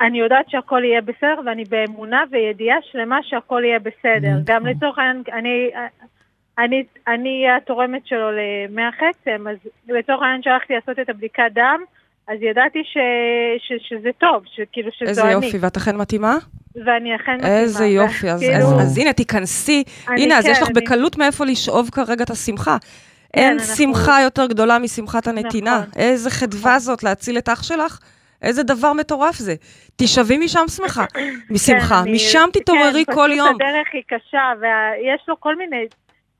[0.00, 4.28] אני יודעת שהכל יהיה בסדר, ואני באמונה וידיעה שלמה שהכל יהיה בסדר.
[4.30, 4.42] נכון.
[4.44, 5.70] גם לצורך העניין, אני,
[6.58, 9.56] אני, אני התורמת שלו למח עצם, אז
[9.88, 11.80] לצורך העניין שהלכתי לעשות את הבדיקת דם,
[12.28, 12.96] אז ידעתי ש,
[13.58, 15.32] ש, שזה טוב, שכאילו שזו איזה אני.
[15.32, 16.36] יופי, ואת אכן מתאימה?
[16.86, 17.58] ואני אכן מתאימה.
[17.60, 19.84] איזה יופי, אז, כאילו, אז, אז הנה, תיכנסי.
[20.08, 22.76] הנה, אז כן, יש לך אני- בקלות מאיפה לשאוב כרגע את השמחה.
[23.34, 25.78] אין אנחנו- שמחה יותר גדולה משמחת הנתינה.
[25.78, 26.00] נכון.
[26.02, 27.98] איזה חדווה זאת להציל את אח שלך.
[28.42, 29.54] איזה דבר מטורף זה.
[29.96, 31.04] תשאבי משם שמחה,
[31.50, 32.02] משמחה.
[32.04, 33.48] כן, משם תתעוררי כן, כל יום.
[33.48, 35.86] פשוט הדרך היא קשה, ויש לו כל מיני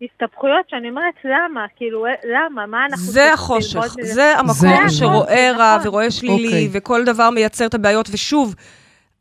[0.03, 1.67] הסתבכויות שאני אומרת, למה?
[1.77, 2.67] כאילו, למה?
[2.67, 3.97] מה אנחנו זה החושך?
[4.03, 5.89] זה המקום שרואה רע נכון.
[5.89, 6.69] ורואה שלילי, אוקיי.
[6.73, 8.09] וכל דבר מייצר את הבעיות.
[8.13, 8.55] ושוב,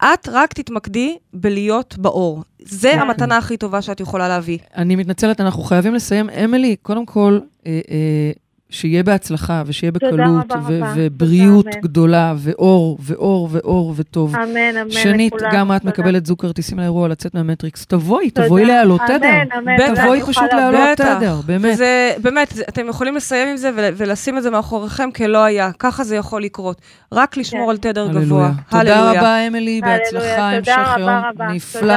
[0.04, 2.44] את רק תתמקדי בלהיות באור.
[2.60, 3.00] זה כן.
[3.00, 4.58] המתנה הכי טובה שאת יכולה להביא.
[4.76, 6.30] אני מתנצלת, אנחנו חייבים לסיים.
[6.30, 8.32] אמילי, קודם כל, אה, אה,
[8.70, 10.94] שיהיה בהצלחה ושיהיה בקלות, רבה ו- רבה.
[10.96, 11.82] ובריאות תודה, אמן.
[11.88, 14.36] גדולה, ואור, ואור, ואור, וטוב.
[14.36, 15.52] אמן, אמן שנית, לכולם.
[15.54, 15.92] גם את תודה.
[15.92, 17.86] מקבלת זוג כרטיסים לאירוע לצאת מהמטריקס.
[17.86, 18.48] תבואי, תודה.
[18.48, 19.58] תבואי להעלות אמן, תדר.
[19.58, 19.88] אמן, בטח.
[19.88, 20.98] תודה, תבואי פשוט להעלות.
[20.98, 21.74] תדר, באמת.
[21.74, 25.72] וזה, באמת, זה, אתם יכולים לסיים עם זה ול, ולשים את זה מאחוריכם כלא היה.
[25.80, 26.82] ככה זה יכול לקרות.
[27.12, 27.70] רק לשמור כן.
[27.70, 28.26] על תדר הללויה.
[28.26, 28.52] גבוה.
[28.70, 31.48] תודה רבה, אמילי, הללויה, בהצלחה, המשך תודה יום רבה רבה.
[31.48, 31.94] נפלא.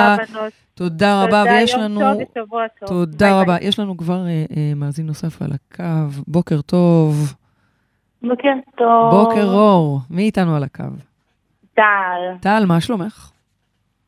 [0.81, 1.31] תודה, בנות.
[1.31, 2.01] תודה רבה, תודה, ויש יום לנו...
[2.01, 2.89] טוב ושבוע טוב.
[2.89, 3.59] תודה ביי, רבה.
[3.59, 3.69] ביי.
[3.69, 6.23] יש לנו כבר אה, אה, מאזין נוסף על הקו.
[6.29, 7.35] בוקר טוב.
[8.23, 9.11] בוקר טוב.
[9.11, 9.99] בוקר אור.
[10.11, 10.85] מי איתנו על הקו?
[11.75, 11.83] טל.
[12.41, 13.31] טל, מה שלומך?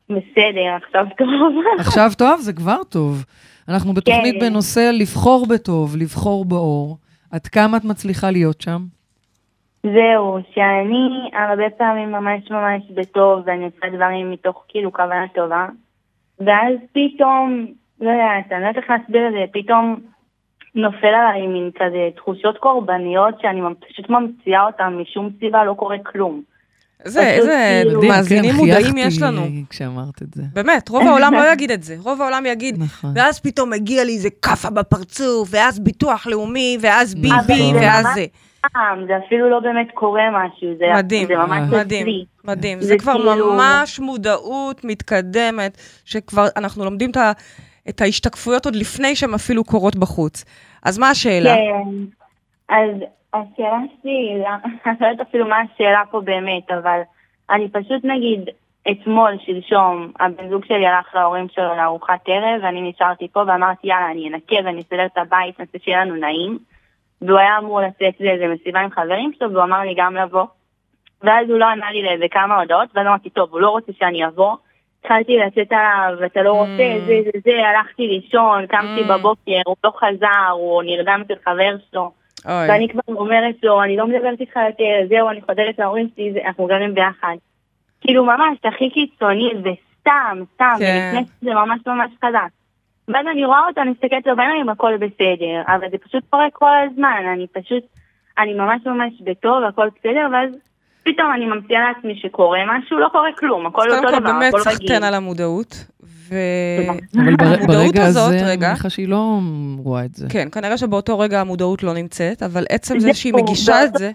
[0.09, 1.27] בסדר, עכשיו טוב.
[1.79, 2.39] עכשיו טוב?
[2.41, 3.25] זה כבר טוב.
[3.69, 4.49] אנחנו בתוכנית כן.
[4.49, 6.97] בנושא לבחור בטוב, לבחור באור.
[7.31, 8.81] עד כמה את מצליחה להיות שם?
[9.83, 15.67] זהו, שאני הרבה פעמים ממש ממש בטוב, ואני עושה דברים מתוך כאילו כוונה טובה,
[16.39, 17.67] ואז פתאום,
[18.01, 19.99] לא יודעת, אני לא יודעת איך להסביר את זה, פתאום
[20.75, 26.41] נופל עליי מין כזה תחושות קורבניות שאני פשוט ממציאה אותן משום סיבה, לא קורה כלום.
[27.05, 29.41] פשוט איזה כאילו- מדהים, מאזינים כן, מודעים חייכתי יש לנו.
[29.69, 30.43] כשאמרת את זה.
[30.53, 31.95] באמת, רוב העולם לא יגיד את זה.
[31.99, 33.11] רוב העולם יגיד, נכון.
[33.15, 37.29] ואז פתאום מגיע לי איזה כאפה בפרצוף, ואז ביטוח לאומי, ואז ביבי,
[37.71, 37.75] נכון.
[37.75, 38.25] ואז ממש זה.
[39.07, 42.25] זה אפילו לא באמת קורה משהו, זה, מדהים, זה ממש מדהים, אצלי.
[42.43, 42.81] מדהים.
[42.81, 47.31] זה זה כבר כאילו- ממש מודעות מתקדמת, שכבר אנחנו לומדים את ה-
[47.89, 50.45] את ההשתקפויות עוד לפני שהן אפילו קורות בחוץ.
[50.83, 51.55] אז מה השאלה?
[51.55, 51.89] כן,
[52.69, 52.89] אז
[53.33, 54.43] השאלה שלי,
[54.85, 56.99] אני לא יודעת אפילו מה השאלה פה באמת, אבל
[57.49, 58.49] אני פשוט נגיד,
[58.91, 64.11] אתמול, שלשום, הבן זוג שלי הלך להורים שלו לארוחת ערב, ואני נשארתי פה ואמרתי, יאללה,
[64.11, 66.57] אני אנקה ואני אסדר את הבית, רוצה שיהיה לנו נעים.
[67.21, 70.45] והוא היה אמור לצאת לאיזה מסיבה עם חברים שלו, והוא אמר לי גם לבוא.
[71.21, 74.25] ואז הוא לא ענה לי לאיזה כמה הודעות, ואז אמרתי, טוב, הוא לא רוצה שאני
[74.25, 74.55] אבוא.
[74.99, 77.05] התחלתי לצאת עליו, אתה לא רוצה, Mm.
[77.07, 79.13] זה, זה, זה, הלכתי לישון, קמתי Mm.
[79.13, 82.22] בבוקר, הוא לא חזר, הוא נרדם אצל חבר שלו.
[82.45, 86.33] אוי, ואני כבר אומרת לו, אני לא מדברת איתך יותר, זהו, אני חוזרת להורים שלי,
[86.33, 87.35] זה- אנחנו גרים ביחד.
[88.01, 91.11] כאילו ממש, הכי קיצוני, וסתם, סתם, כן.
[91.13, 92.49] ולפני שזה ממש ממש חזק.
[93.07, 96.69] ואז אני רואה אותה, אני מסתכלת לו בעיניים, הכל בסדר, אבל זה פשוט קורה כל
[96.91, 97.83] הזמן, אני פשוט,
[98.39, 100.49] אני ממש ממש בטוב, הכל בסדר, ואז
[101.03, 104.31] פתאום אני ממציאה לעצמי שקורה משהו, לא קורה כלום, הכל אז אותו קודם כל דבר,
[104.39, 104.71] באמת הכל רגיל.
[104.73, 105.85] סחטיין על המודעות.
[107.15, 108.67] אבל ברגע הזה, אני.
[108.67, 109.39] מניחה שהיא לא
[109.77, 110.27] רואה את זה.
[110.29, 114.11] כן, כנראה שבאותו רגע המודעות לא נמצאת, אבל עצם זה שהיא מגישה את זה,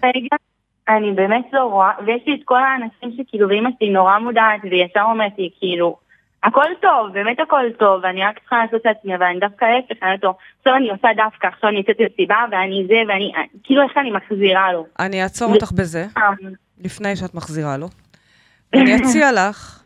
[0.89, 5.01] אני באמת לא רואה, ויש לי את כל האנשים שכאילו, ואימא שלי נורא מודעת, וישר
[5.11, 5.97] אומרת לי, כאילו,
[6.43, 10.03] הכל טוב, באמת הכל טוב, ואני רק צריכה לעשות את עצמי, אבל אני דווקא להפך,
[10.03, 13.31] אני אומרת לו, עכשיו אני עושה דווקא, עכשיו אני יוצאת לסיבה, ואני זה, ואני,
[13.63, 14.85] כאילו, איך אני מחזירה לו.
[14.99, 16.29] אני אעצור אותך בזה, אה,
[16.83, 17.87] לפני שאת מחזירה לו.
[18.73, 19.78] אני אציע לך,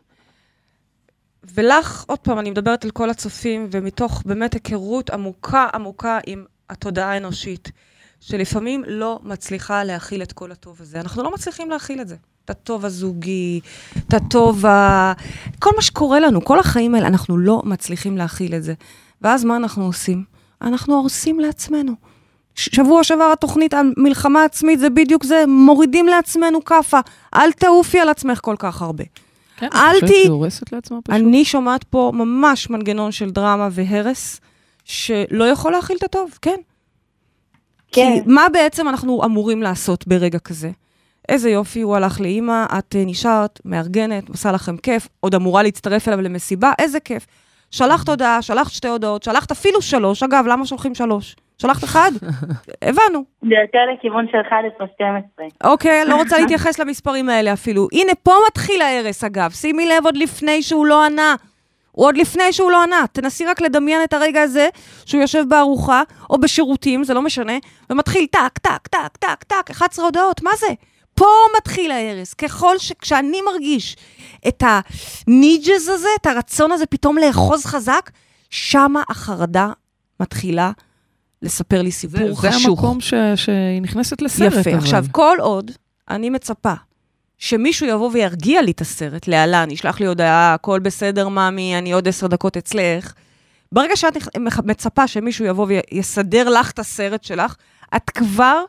[1.54, 7.12] ולך, עוד פעם, אני מדברת על כל הצופים, ומתוך באמת היכרות עמוקה עמוקה עם התודעה
[7.12, 7.72] האנושית,
[8.20, 11.00] שלפעמים לא מצליחה להכיל את כל הטוב הזה.
[11.00, 12.16] אנחנו לא מצליחים להכיל את זה.
[12.46, 13.60] את הטוב הזוגי,
[13.98, 15.14] את הטוב ה...
[15.60, 18.74] כל מה שקורה לנו, כל החיים האלה, אנחנו לא מצליחים להכיל את זה.
[19.22, 20.24] ואז מה אנחנו עושים?
[20.62, 21.94] אנחנו הורסים לעצמנו.
[22.56, 27.00] שבוע שעבר התוכנית המלחמה עצמית זה בדיוק זה, מורידים לעצמנו כאפה.
[27.36, 29.04] אל תעופי על עצמך כל כך הרבה.
[29.58, 31.16] כן, אל אני חושבת תהי- שהיא הורסת לעצמה פשוט.
[31.20, 34.42] אני שומעת פה ממש מנגנון של דרמה והרס,
[34.86, 36.56] שלא יכול להכיל את הטוב, כן.
[37.92, 38.12] כן.
[38.24, 40.72] כי מה בעצם אנחנו אמורים לעשות ברגע כזה?
[41.30, 46.08] איזה יופי, הוא הלך לאימא, את אה, נשארת, מארגנת, עושה לכם כיף, עוד אמורה להצטרף
[46.08, 47.26] אליו למסיבה, איזה כיף.
[47.72, 51.36] שלחת הודעה, שלחת שתי הודעות, שלחת אפילו שלוש, אגב, למה שולחים שלוש?
[51.64, 52.12] שלחת אחד?
[52.82, 53.24] הבנו.
[53.42, 55.68] זה יותר לכיוון של 11-12.
[55.68, 57.88] אוקיי, לא רוצה להתייחס למספרים האלה אפילו.
[57.92, 59.52] הנה, פה מתחיל ההרס, אגב.
[59.52, 61.36] שימי לב עוד לפני שהוא לא ענה.
[61.92, 63.06] הוא עוד לפני שהוא לא ענה.
[63.12, 64.70] תנסי רק לדמיין את הרגע הזה,
[65.06, 67.54] שהוא יושב בארוחה, או בשירותים, זה לא משנה,
[67.90, 70.68] ומתחיל טק, טק, טק, טק, טק, 11 הודעות, מה זה?
[71.16, 71.26] פה
[71.58, 72.34] מתחיל ההרס.
[72.34, 72.92] ככל ש...
[73.02, 73.98] כשאני מרגיש
[74.48, 78.10] את הניג'ז הזה, את הרצון הזה פתאום לאחוז חזק,
[78.50, 79.70] שמה החרדה
[80.20, 80.72] מתחילה
[81.44, 82.80] לספר לי זה, סיפור זה חשוך.
[82.80, 84.54] המקום ש, שהיא נכנסת לסרט.
[84.54, 84.70] יפה.
[84.70, 84.80] אבל.
[84.80, 85.72] עכשיו, כל עוד
[86.10, 86.74] אני מצפה
[87.38, 92.08] שמישהו יבוא וירגיע לי את הסרט, להלן, ישלח לי הודעה, הכל בסדר, ממי, אני עוד
[92.08, 93.14] עשר דקות אצלך.
[93.72, 94.18] ברגע שאת
[94.64, 97.56] מצפה שמישהו יבוא ויסדר לך את הסרט שלך,
[97.96, 98.64] את כבר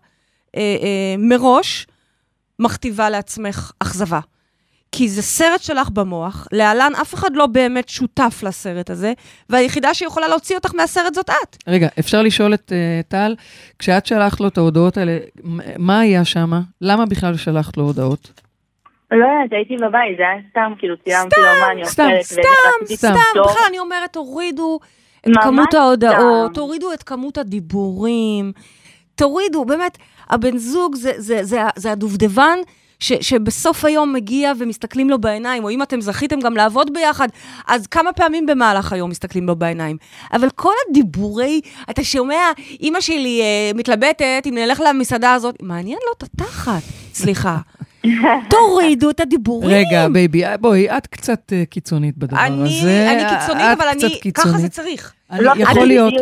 [0.57, 1.87] אה, אה, מראש
[2.59, 4.21] מכתיבה לעצמך אכזבה.
[4.97, 9.13] כי זה סרט שלך במוח, להלן אף אחד לא באמת שותף לסרט הזה,
[9.51, 11.57] והיחידה שיכולה להוציא אותך מהסרט זאת את.
[11.69, 13.35] רגע, אפשר לשאול את uh, טל,
[13.79, 15.19] כשאת שלחת לו את ההודעות האלה,
[15.79, 16.51] מה היה שם?
[16.81, 18.41] למה בכלל שלחת לו הודעות?
[19.11, 22.23] לא יודעת, הייתי בבית, זה היה סתם, כאילו צילמתי לו מה אני סתם, אוכלת.
[22.23, 22.41] סתם,
[22.85, 22.95] סתם.
[22.95, 23.41] סתם.
[23.45, 24.79] בכלל אני אומרת, תורידו
[25.27, 26.55] את כמות ההודעות, סתם.
[26.55, 28.53] תורידו את כמות הדיבורים,
[29.15, 29.99] תורידו, באמת,
[30.31, 32.59] הבן זוג זה, זה, זה, זה הדובדבן.
[33.05, 37.29] ש, שבסוף היום מגיע ומסתכלים לו בעיניים, או אם אתם זכיתם גם לעבוד ביחד,
[37.67, 39.97] אז כמה פעמים במהלך היום מסתכלים לו בעיניים.
[40.33, 46.13] אבל כל הדיבורי, אתה שומע, אימא שלי אה, מתלבטת אם נלך למסעדה הזאת, מעניין לו
[46.19, 46.83] את התחת,
[47.15, 47.59] סליחה.
[48.51, 49.71] תורידו את הדיבורים.
[49.71, 53.11] רגע, בייבי, אה, בואי, את קצת uh, קיצונית בדבר אני, הזה.
[53.11, 54.73] אני קיצונית, אבל אני, ככה זה קיצונית.
[54.73, 55.13] צריך.
[55.41, 56.13] לא, יכול, להיות.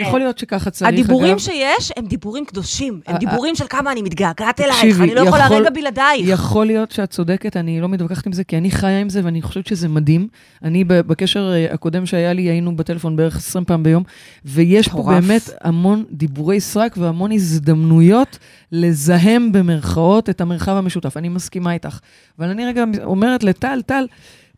[0.00, 1.38] יכול להיות שככה צריך, הדיבורים אגב.
[1.38, 5.56] שיש הם דיבורים קדושים, הם דיבורים של כמה אני מתגעגעת אלייך, אני לא יכולה יכול-
[5.56, 6.28] רגע בלעדייך.
[6.28, 9.42] יכול להיות שאת צודקת, אני לא מתווכחת עם זה, כי אני חיה עם זה ואני
[9.42, 10.28] חושבת שזה מדהים.
[10.64, 14.02] אני, בקשר אה, הקודם שהיה לי, היינו בטלפון בערך 20 פעם ביום,
[14.44, 15.02] ויש פה.
[15.02, 18.38] באמת המון דיבורי סרק והמון הזדמנויות
[18.72, 21.16] לזהם במרכאות את המרחב המשותף.
[21.16, 21.98] אני מסכימה איתך.
[22.38, 24.06] אבל אני רגע אומרת לטל, טל,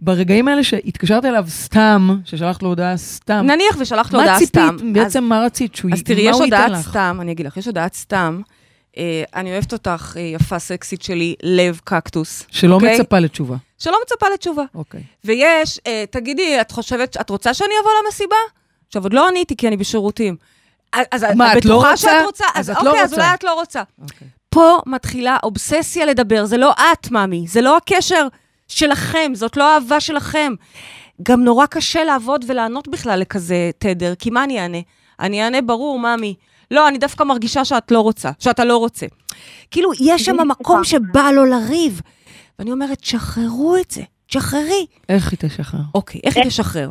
[0.01, 4.63] ברגעים האלה שהתקשרת אליו סתם, ששלחת לו הודעה סתם, נניח ושלחת לו מה הודעה ציפית?
[4.77, 4.93] סתם.
[4.93, 5.75] בעצם מה רצית?
[5.75, 6.73] שהוא אז, תראי, מה יש הודעת?
[6.83, 8.41] סתם, אני אגיד לך, יש הודעת סתם.
[8.99, 12.47] אה, אני אוהבת אותך, אה, יפה, סקסית שלי, לב קקטוס.
[12.51, 12.99] שלא אוקיי?
[12.99, 13.57] מצפה לתשובה.
[13.79, 14.63] שלא מצפה לתשובה.
[14.75, 15.03] אוקיי.
[15.25, 18.37] ויש, אה, תגידי, את חושבת, את רוצה שאני אבוא למסיבה?
[18.87, 20.37] עכשיו, עוד לא עניתי, כי אני בשירותים.
[21.13, 21.97] אז מה, את לא רוצה?
[21.97, 22.45] שאת רוצה?
[22.55, 23.23] אז אז את לא אוקיי, אז רוצה.
[23.23, 23.83] אולי את לא רוצה.
[24.03, 24.29] אוקיי.
[24.49, 28.27] פה מתחילה אובססיה לדבר, זה לא את, ממי, זה לא הקשר
[28.69, 30.53] שלכם, זאת לא האהבה שלכם.
[31.23, 34.79] גם נורא קשה לעבוד ולענות בכלל לכזה תדר, כי מה אני אענה?
[35.21, 36.35] אני אענה, ברור, ממי.
[36.71, 39.07] לא, אני דווקא מרגישה שאת לא רוצה, שאתה לא רוצה.
[39.71, 42.01] כאילו, יש שם מקום שבא לו לריב.
[42.59, 44.87] ואני אומרת, שחררו את זה, שחררי.
[45.09, 45.81] איך היא תשחרר?
[45.95, 46.91] אוקיי, איך היא תשחרר?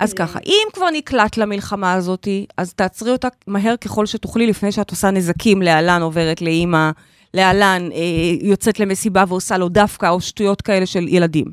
[0.00, 4.90] אז ככה, אם כבר נקלט למלחמה הזאת, אז תעצרי אותה מהר ככל שתוכלי, לפני שאת
[4.90, 6.90] עושה נזקים להלן, עוברת לאימא,
[7.34, 7.98] להלן, אה,
[8.40, 11.46] יוצאת למסיבה ועושה לו דווקא, או שטויות כאלה של ילדים.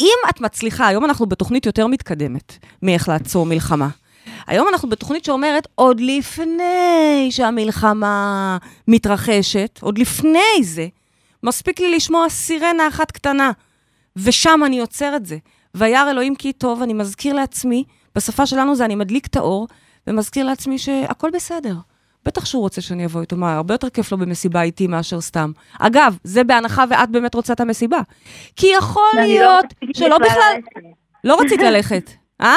[0.00, 3.88] אם את מצליחה, היום אנחנו בתוכנית יותר מתקדמת מאיך לעצור מלחמה.
[4.46, 10.86] היום אנחנו בתוכנית שאומרת, עוד לפני שהמלחמה מתרחשת, עוד לפני זה,
[11.42, 13.50] מספיק לי לשמוע סירנה אחת קטנה,
[14.16, 15.36] ושם אני עוצר את זה.
[15.74, 19.68] וירא אלוהים כי טוב, אני מזכיר לעצמי, בשפה שלנו זה אני מדליק את האור,
[20.06, 21.74] ומזכיר לעצמי שהכל בסדר.
[22.24, 25.52] בטח שהוא רוצה שאני אבוא איתו, מה, הרבה יותר כיף לו במסיבה איתי מאשר סתם.
[25.78, 27.98] אגב, זה בהנחה ואת באמת רוצה את המסיבה.
[28.56, 30.54] כי יכול לא להיות שלא בכלל...
[31.24, 32.10] לא רצית ללכת,
[32.42, 32.54] אה?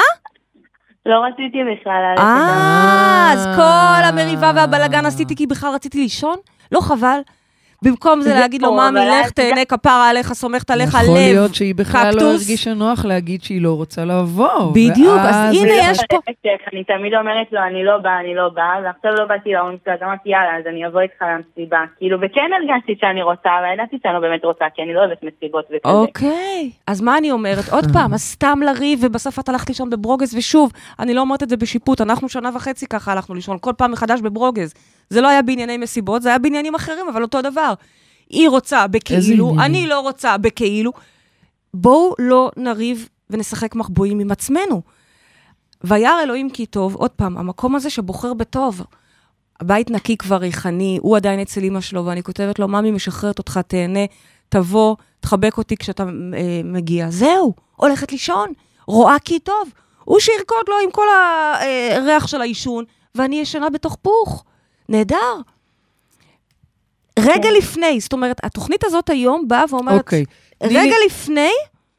[1.06, 2.22] לא רציתי בכלל ללכת.
[2.22, 6.36] אה, אז כל המריבה והבלגן עשיתי כי בכלל רציתי לישון?
[6.72, 7.18] לא חבל?
[7.84, 11.54] במקום זה זה להגיד לו, ממי, לך תהנה, כפרה עליך, סומכת עליך, לב, יכול להיות
[11.54, 12.42] שהיא בכלל לא קקטוס.
[12.42, 14.70] הרגישה נוח להגיד שהיא לא רוצה לבוא.
[14.72, 16.18] בדיוק, אז הנה, יש פה-
[16.72, 19.98] אני תמיד אומרת לו, אני לא באה, אני לא באה, ועכשיו לא באתי לאוניברסיטה, אז
[20.02, 21.78] אמרתי, יאללה, אז אני אבוא איתך למסיבה.
[21.98, 25.18] כאילו, וכן הרגשתי שאני רוצה, אבל ידעתי שאני לא באמת רוצה, כי אני לא אוהבת
[25.22, 25.92] מסיבות וכזה.
[25.94, 27.68] אוקיי, אז מה אני אומרת?
[27.72, 31.48] עוד פעם, אז סתם לריב, ובסוף את הלכת לישון בברוגז, ושוב, אני לא אומרת את
[31.48, 34.74] זה בשיפוט, אנחנו שנה וחצי ככה הלכנו לישון, כל פעם מחדש בברוגז.
[35.10, 37.72] זה לא היה בענייני מסיבות, זה היה בעניינים אחרים, אבל אותו דבר.
[38.30, 39.54] היא רוצה בכאילו?
[39.60, 40.92] אני לא רוצה בכאילו.
[41.74, 44.82] בואו לא נריב ונשחק מחבואים עם עצמנו.
[45.84, 48.82] וירא אלוהים כי טוב, עוד פעם, המקום הזה שבוחר בטוב.
[49.60, 53.60] הבית נקי כבר ריחני, הוא עדיין אצל אמא שלו, ואני כותבת לו, ממי משחררת אותך,
[53.66, 54.04] תהנה,
[54.48, 57.10] תבוא, תחבק אותי כשאתה אה, מגיע.
[57.10, 58.52] זהו, הולכת לישון,
[58.86, 59.70] רואה כי טוב.
[60.04, 61.06] הוא שירקוד לו עם כל
[61.96, 62.84] הריח של העישון,
[63.14, 64.44] ואני ישנה בתוך פוך.
[64.88, 65.36] נהדר.
[67.18, 67.48] רגע כן.
[67.58, 70.24] לפני, זאת אומרת, התוכנית הזאת היום באה ואומרת, אוקיי.
[70.58, 71.48] תני לי- רגע לפני,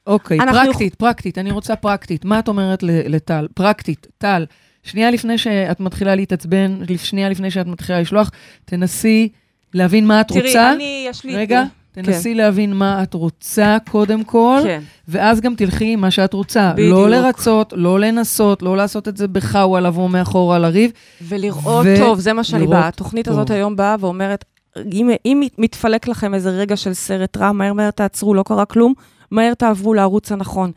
[0.07, 2.25] אוקיי, אנחנו- פרקטית, פרקטית, אני רוצה פרקטית.
[2.25, 3.47] מה את אומרת לטל?
[3.53, 4.45] פרקטית, טל,
[4.83, 8.31] שנייה לפני שאת מתחילה להתעצבן, שנייה לפני שאת מתחילה לשלוח,
[8.65, 9.29] תנסי
[9.73, 10.41] להבין מה את רוצה.
[10.53, 11.35] תראי, אני, יש לי...
[11.35, 14.81] רגע, תנסי להבין מה את רוצה קודם כל, כן.
[15.07, 16.71] ואז גם תלכי עם מה שאת רוצה.
[16.73, 16.91] בדיוק.
[16.91, 20.91] לא לרצות, לא לנסות, לא לעשות את זה בחאווה, לבוא מאחורה לריב.
[21.21, 22.87] ולראות ו- טוב, זה מה שאני באה.
[22.87, 23.51] התוכנית הזאת.
[23.51, 24.45] היום באה ואומרת,
[24.93, 28.93] אם, אם מתפלק לכם איזה רגע של סרט רע, מהר מהר תעצרו, לא קרה כלום,
[29.31, 30.71] מהר תעברו לערוץ הנכון.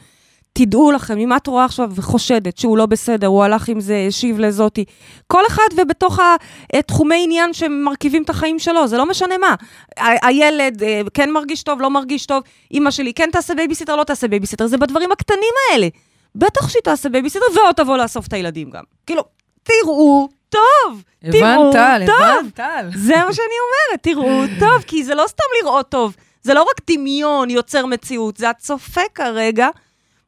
[0.53, 4.39] תדעו לכם, אם את רואה עכשיו וחושדת שהוא לא בסדר, הוא הלך עם זה, השיב
[4.39, 4.85] לזאתי,
[5.27, 6.19] כל אחד ובתוך
[6.73, 9.55] התחומי עניין שמרכיבים את החיים שלו, זה לא משנה מה.
[10.23, 14.29] הילד אה, כן מרגיש טוב, לא מרגיש טוב, אימא שלי כן תעשה בייביסיטר, לא תעשה
[14.29, 15.89] בייביסיטר, זה בדברים הקטנים האלה.
[16.35, 18.85] בטח שהיא תעשה בייביסיטר, ועוד תבוא לאסוף את הילדים גם.
[19.07, 19.23] כאילו,
[19.63, 22.39] תראו טוב, תראו הבנת, טוב.
[22.39, 22.91] הבנת, טל.
[22.95, 26.91] זה מה שאני אומרת, תראו טוב, כי זה לא סתם לראות טוב, זה לא רק
[26.91, 29.69] דמיון יוצר מציאות, זה הצופה כרגע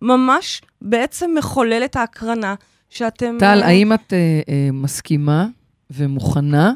[0.02, 2.54] ממש בעצם מחולל את ההקרנה
[2.90, 3.36] שאתם...
[3.38, 5.46] טל, אה, האם את אה, אה, מסכימה
[5.90, 6.72] ומוכנה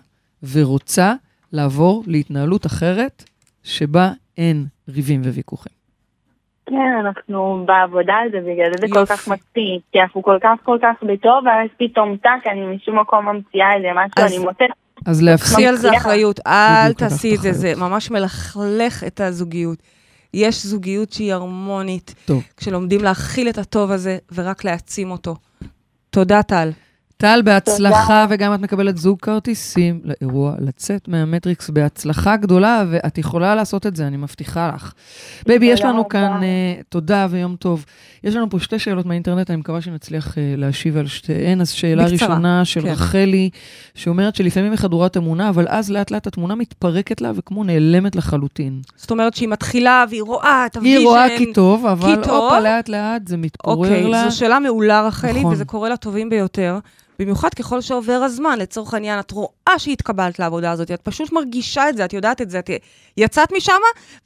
[0.53, 1.15] ורוצה
[1.53, 3.25] לעבור להתנהלות אחרת,
[3.63, 5.84] שבה אין ריבים וויכוחים?
[6.67, 9.07] כן, אנחנו בעבודה על זה, בגלל זה זה כל.
[9.07, 13.29] כך מצחיק, כי אנחנו כל כך כל כך בטוב, ואז פתאום טאק, אני משום מקום
[13.29, 14.71] ממציאה איזה משהו, אז- אני מוצאת
[15.07, 15.97] אז להפסיק, קחי על זה.
[15.97, 17.73] אחריות, אל תעשי את זה, זה.
[17.77, 19.79] ממש מלכלך את הזוגיות.
[20.35, 22.43] יש זוגיות שהיא הרמונית, טוב.
[22.57, 25.35] כשלומדים להכיל את הטוב הזה ורק להעצים אותו.
[26.11, 26.71] תודה, טל.
[27.17, 33.87] טל, בהצלחה, וגם את מקבלת זוג כרטיסים לאירוע לצאת מהמטריקס בהצלחה גדולה, ואת יכולה לעשות
[33.87, 34.93] את זה, אני מבטיחה לך.
[35.47, 36.11] בייבי, יש תודה לנו רבה.
[36.11, 37.85] כאן, uh, תודה ויום טוב.
[38.25, 41.61] יש לנו פה שתי שאלות מהאינטרנט, אני מקווה שנצליח uh, להשיב על שתיהן.
[41.61, 42.89] אז שאלה בקצרה, ראשונה של כן.
[42.89, 43.51] רחלי,
[43.95, 48.81] שאומרת שלפעמים היא חדורת אמונה, אבל אז לאט לאט התמונה מתפרקת לה וכמו נעלמת לחלוטין.
[48.97, 50.99] זאת אומרת שהיא מתחילה והיא רואה את ה vision.
[50.99, 52.15] היא רואה כי טוב, אבל.
[52.15, 54.31] הופה, לאט לאט זה מתפורר אוקיי, לה.
[54.31, 55.53] זו שאלה מעולה, רחלי, נכון.
[55.53, 56.79] וזה קורה לטובים ביותר.
[57.19, 61.97] במיוחד ככל שעובר הזמן, לצורך העניין, את רואה שהתקבלת לעבודה הזאת, את פשוט מרגישה את
[61.97, 62.71] זה, את יודעת את זה, את
[63.17, 63.73] יצאת משם,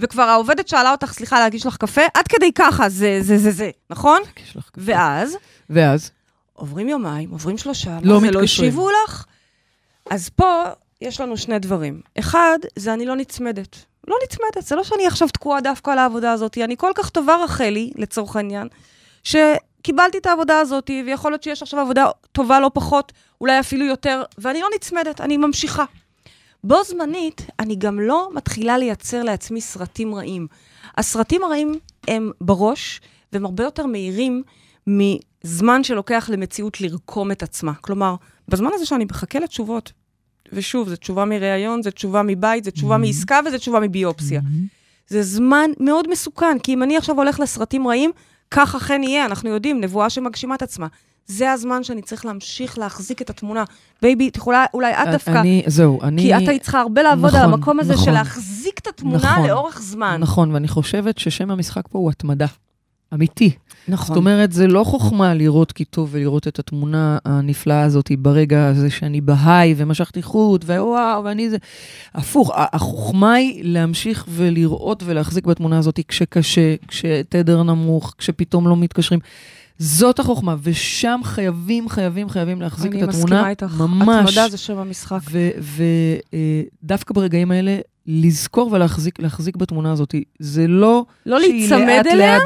[0.00, 3.70] וכבר העובדת שאלה אותך, סליחה, להגיש לך קפה, עד כדי ככה, זה, זה, זה, זה,
[3.90, 4.22] נכון?
[4.76, 5.36] ואז,
[5.70, 6.10] ואז?
[6.52, 8.34] עוברים יומיים, עוברים שלושה, לא זה, מתקשרים.
[8.34, 9.24] לא השיבו לך?
[10.10, 10.62] אז פה
[11.00, 12.00] יש לנו שני דברים.
[12.18, 13.76] אחד, זה אני לא נצמדת.
[14.08, 17.36] לא נצמדת, זה לא שאני עכשיו תקועה דווקא על העבודה הזאת, אני כל כך טובה,
[17.44, 18.68] רחלי, לצורך העניין,
[19.78, 24.22] שקיבלתי את העבודה הזאת, ויכול להיות שיש עכשיו עבודה טובה לא פחות, אולי אפילו יותר,
[24.38, 25.84] ואני לא נצמדת, אני ממשיכה.
[26.64, 30.46] בו זמנית, אני גם לא מתחילה לייצר לעצמי סרטים רעים.
[30.96, 31.74] הסרטים הרעים
[32.08, 33.00] הם בראש,
[33.32, 34.42] והם הרבה יותר מהירים
[34.86, 37.72] מזמן שלוקח למציאות לרקום את עצמה.
[37.74, 38.14] כלומר,
[38.48, 39.92] בזמן הזה שאני מחכה לתשובות,
[40.52, 44.40] ושוב, זו תשובה מראיון, זו תשובה מבית, זו תשובה מעסקה וזו תשובה מביופסיה.
[45.08, 48.10] זה זמן מאוד מסוכן, כי אם אני עכשיו הולך לסרטים רעים,
[48.50, 50.86] כך אכן יהיה, אנחנו יודעים, נבואה שמגשימה את עצמה.
[51.26, 53.64] זה הזמן שאני צריך להמשיך להחזיק את התמונה.
[54.02, 56.22] בייבי, את יכולה, אולי את דווקא, אני, זהו, אני...
[56.22, 58.04] כי את היית צריכה הרבה לעבוד על נכון, המקום הזה נכון.
[58.04, 59.46] של להחזיק את התמונה נכון.
[59.46, 60.16] לאורך זמן.
[60.20, 62.46] נכון, ואני חושבת ששם המשחק פה הוא התמדה.
[63.14, 63.50] אמיתי.
[63.88, 64.06] נכון.
[64.06, 68.90] זאת אומרת, זה לא חוכמה לראות כי טוב ולראות את התמונה הנפלאה הזאת ברגע הזה
[68.90, 71.56] שאני ב high ומשכתי חוט, ווואו, ואני זה...
[72.14, 79.20] הפוך, החוכמה היא להמשיך ולראות ולהחזיק בתמונה הזאת כשקשה, כשתדר נמוך, כשפתאום לא מתקשרים.
[79.78, 83.12] זאת החוכמה, ושם חייבים, חייבים, חייבים להחזיק את התמונה.
[83.12, 83.74] אני מסכימה איתך.
[83.78, 84.28] ממש.
[84.28, 85.18] התמדה זה שם המשחק.
[86.82, 90.14] ודווקא ברגעים האלה, לזכור ולהחזיק להחזיק בתמונה הזאת.
[90.38, 91.04] זה לא...
[91.26, 92.38] לא להיצמד אליה.
[92.38, 92.42] לאט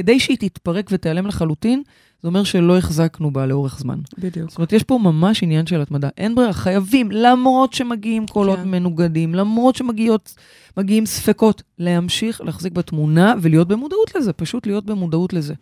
[0.00, 1.82] כדי שהיא תתפרק ותיעלם לחלוטין,
[2.22, 3.98] זה אומר שלא החזקנו בה לאורך זמן.
[4.18, 4.50] בדיוק.
[4.50, 6.08] זאת אומרת, יש פה ממש עניין של התמדה.
[6.18, 8.70] אין ברירה, חייבים, למרות שמגיעים קולות כן.
[8.70, 15.54] מנוגדים, למרות שמגיעים ספקות, להמשיך להחזיק בתמונה ולהיות במודעות לזה, פשוט להיות במודעות לזה.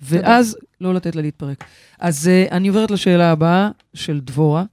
[0.00, 1.64] ואז לא לתת לה להתפרק.
[1.98, 4.64] אז uh, אני עוברת לשאלה הבאה של דבורה,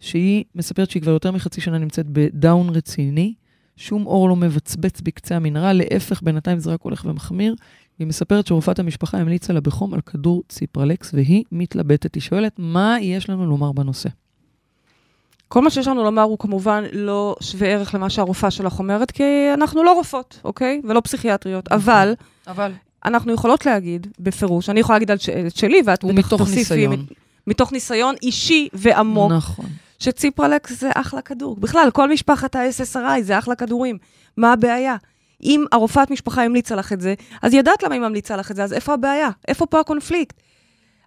[0.00, 3.34] שהיא מספרת שהיא כבר יותר מחצי שנה נמצאת בדאון רציני,
[3.76, 7.54] שום אור לא מבצבץ בקצה המנהרה, להפך, בינתיים זה רק הולך ומחמיר.
[7.98, 12.14] היא מספרת שרופאת המשפחה המליצה לה בחום על כדור ציפרלקס, והיא מתלבטת.
[12.14, 14.08] היא שואלת, מה יש לנו לומר בנושא?
[15.48, 19.22] כל מה שיש לנו לומר הוא כמובן לא שווה ערך למה שהרופאה שלך אומרת, כי
[19.54, 20.80] אנחנו לא רופאות, אוקיי?
[20.84, 21.68] ולא פסיכיאטריות.
[21.72, 22.14] אבל
[22.46, 22.72] אבל...
[23.04, 26.92] אנחנו יכולות להגיד, בפירוש, אני יכולה להגיד על ש- שלי, ואת בטח ומתוך תוסיפי, ניסיון.
[26.92, 27.12] מת-
[27.46, 29.66] מתוך ניסיון אישי ועמוק, נכון.
[29.98, 31.56] שציפרלקס זה אחלה כדור.
[31.56, 33.98] בכלל, כל משפחת ה-SSRI זה אחלה כדורים.
[34.36, 34.96] מה הבעיה?
[35.42, 38.64] אם הרופאת משפחה המליצה לך את זה, אז ידעת למה היא ממליצה לך את זה,
[38.64, 39.28] אז איפה הבעיה?
[39.48, 40.36] איפה פה הקונפליקט?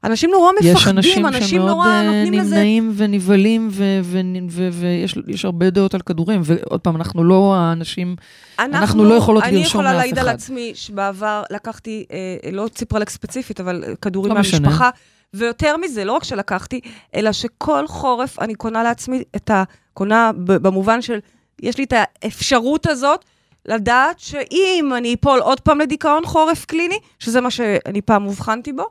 [0.04, 2.56] אנשים נורא יש מפחדים, אנשים אנשים שמאוד נורא אה, נותנים לזה...
[2.56, 4.20] נמנעים ונבהלים, ו- ו-
[4.50, 8.16] ו- ויש יש הרבה דעות על כדורים, ועוד פעם, אנחנו לא האנשים...
[8.60, 10.34] אנחנו לא יכולות אני לרשום יכולה לאף להעיד על אחד.
[10.34, 14.90] עצמי שבעבר לקחתי, אה, לא ציפרלקס ספציפית, אבל אה, כדורים לא משנה.
[15.34, 16.82] ויותר מזה, לא רק שלקחתי,
[17.16, 19.64] אלא שכל חורף אני קונה לעצמי את ה...
[19.94, 21.20] קונה במובן של,
[21.62, 23.26] יש לי את האפשרות הזאת
[23.66, 28.88] לדעת שאם אני אפול עוד פעם לדיכאון חורף קליני, שזה מה שאני פעם אובחנתי בו,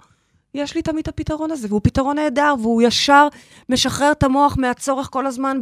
[0.58, 3.28] יש לי תמיד את הפתרון הזה, והוא פתרון נהדר, והוא ישר
[3.68, 5.58] משחרר את המוח מהצורך כל הזמן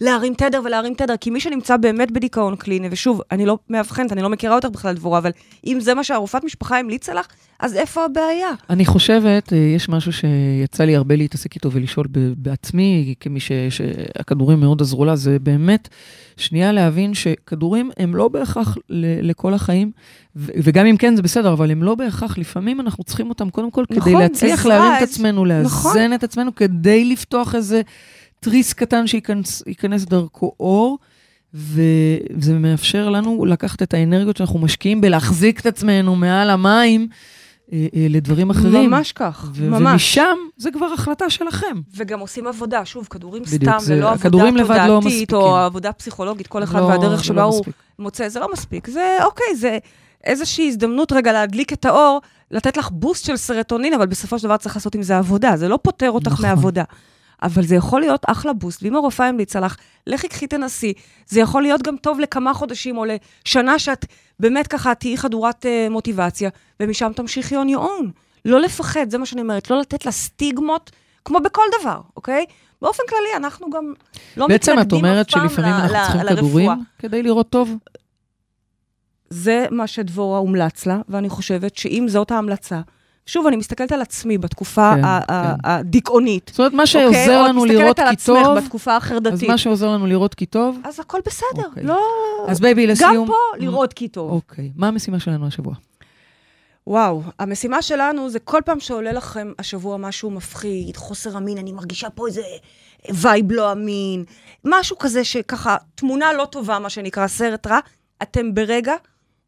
[0.00, 4.22] בלהרים תדר ולהרים תדר, כי מי שנמצא באמת בדיכאון קליני, ושוב, אני לא מאבחנת, אני
[4.22, 5.30] לא מכירה אותך בכלל, דבורה, אבל
[5.66, 7.26] אם זה מה שהרופאת משפחה המליצה לך,
[7.60, 8.48] אז איפה הבעיה?
[8.70, 14.60] אני חושבת, אה, יש משהו שיצא לי הרבה להתעסק איתו ולשאול בעצמי, כמי ש- שהכדורים
[14.60, 15.88] מאוד עזרו לה, זה באמת,
[16.36, 18.76] שנייה להבין שכדורים הם לא בהכרח
[19.22, 19.90] לכל החיים,
[20.36, 23.70] ו- וגם אם כן זה בסדר, אבל הם לא בהכרח, לפעמים אנחנו צריכים אותם קודם
[23.70, 26.12] כל כדי נכון, להצליח עזרה, להרים את עצמנו, לאזן נכון.
[26.14, 27.80] את עצמנו, כדי לפתוח איזה
[28.40, 30.98] תריס קטן שייכנס ייכנס דרכו אור.
[31.54, 37.08] וזה מאפשר לנו לקחת את האנרגיות שאנחנו משקיעים בלהחזיק את עצמנו מעל המים
[37.72, 38.90] אה, אה, לדברים אחרים.
[38.90, 39.80] ממש כך, ו- ממש.
[40.18, 41.80] ומשם זה כבר החלטה שלכם.
[41.96, 45.36] וגם עושים עבודה, שוב, כדורים בדיוק, סתם, זה- ללא עבודה לא תודעתית, מספיקים.
[45.38, 47.74] או עבודה פסיכולוגית, כל אחד לא, והדרך שבה לא הוא מספיק.
[47.98, 48.90] מוצא, זה לא מספיק.
[48.90, 49.78] זה, אוקיי, זה
[50.24, 54.56] איזושהי הזדמנות רגע להדליק את האור, לתת לך בוסט של סרטונין, אבל בסופו של דבר
[54.56, 56.46] צריך לעשות עם זה עבודה, זה לא פוטר אותך נכון.
[56.46, 56.84] מעבודה.
[57.42, 60.92] אבל זה יכול להיות אחלה בוסט, ואם הרופאה המליצה לך, לכי קחי תנסי.
[61.26, 64.06] זה יכול להיות גם טוב לכמה חודשים או לשנה שאת
[64.40, 66.50] באמת ככה תהיי חדורת uh, מוטיבציה,
[66.80, 68.04] ומשם תמשיכי on your own.
[68.44, 70.90] לא לפחד, זה מה שאני אומרת, לא לתת לה סטיגמות,
[71.24, 72.44] כמו בכל דבר, אוקיי?
[72.82, 73.92] באופן כללי, אנחנו גם
[74.36, 76.36] לא בעצם את מתנגדים אומרת אף פעם שלפעמים ל- אנחנו ל- צריכים לרפואה.
[76.36, 77.76] כדורים כדי לראות טוב?
[79.32, 82.80] זה מה שדבורה הומלץ לה, ואני חושבת שאם זאת ההמלצה,
[83.26, 85.68] שוב, אני מסתכלת על עצמי בתקופה כן, ה- ה- כן.
[85.70, 86.48] הדיכאונית.
[86.52, 86.86] זאת אומרת, מה אוקיי?
[86.86, 89.48] שעוזר או את לנו מסתכלת לראות על כי עצמך טוב, בתקופה אז החרדתית.
[89.48, 91.82] מה שעוזר לנו לראות כי טוב, אז הכל בסדר, אוקיי.
[91.82, 92.00] לא...
[92.48, 93.26] אז בייבי, גם לסיום.
[93.26, 94.30] פה לראות כי טוב.
[94.30, 95.74] אוקיי, מה המשימה שלנו השבוע?
[96.86, 102.10] וואו, המשימה שלנו זה כל פעם שעולה לכם השבוע משהו מפחיד, חוסר אמין, אני מרגישה
[102.10, 102.42] פה איזה
[103.14, 104.24] vibe לא אמין,
[104.64, 107.78] משהו כזה שככה, תמונה לא טובה, מה שנקרא, סרט רע,
[108.22, 108.94] אתם ברגע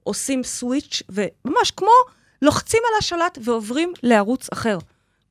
[0.05, 1.91] עושים סוויץ' וממש כמו
[2.43, 4.79] לוחצים על השלט ועוברים לערוץ אחר.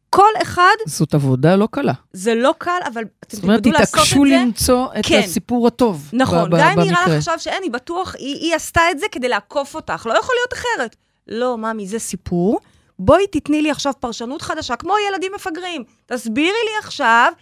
[0.10, 1.94] כל אחד, זאת עבודה לא קלה.
[2.14, 4.06] זה לא קל, אבל אתם זאת אומרת, תלמדו לעשות את זה.
[4.06, 5.22] תתעקשו למצוא את כן.
[5.24, 7.08] הסיפור הטוב נכון, גם אם נראה.
[7.08, 10.36] לך עכשיו שאין, היא בטוח, היא, היא עשתה את זה כדי לעקוף אותך, לא יכול
[10.40, 10.96] להיות אחרת.
[11.28, 12.60] לא, ממי, זה סיפור.
[13.00, 15.84] בואי תתני לי עכשיו פרשנות חדשה, כמו ילדים מפגרים.
[16.06, 17.34] תסבירי לי עכשיו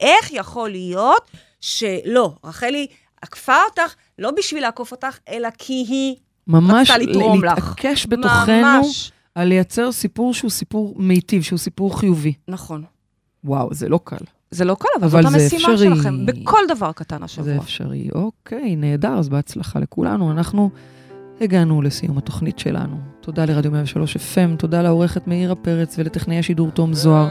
[0.00, 1.30] איך יכול להיות
[1.60, 2.86] שלא, רחלי
[3.22, 6.16] עקפה אותך לא בשביל לעקוף אותך, אלא כי היא
[6.46, 6.96] ממש לך.
[7.42, 9.12] להתעקש בתוכנו ממש.
[9.34, 12.32] על לייצר סיפור שהוא סיפור מיטיב, שהוא סיפור חיובי.
[12.48, 12.82] נכון.
[13.44, 14.16] וואו, זה לא קל.
[14.50, 15.96] זה לא קל, אבל, אבל זאת זה המשימה אפשרי.
[15.96, 17.44] שלכם, בכל דבר קטן השבוע.
[17.44, 18.08] זה אפשרי.
[18.14, 20.30] אוקיי, נהדר, אז בהצלחה לכולנו.
[20.30, 20.70] אנחנו
[21.40, 22.96] הגענו לסיום התוכנית שלנו.
[23.20, 27.28] תודה לרדיו 103 FM, תודה לעורכת מאירה פרץ ולטכנאי השידור תום זוהר.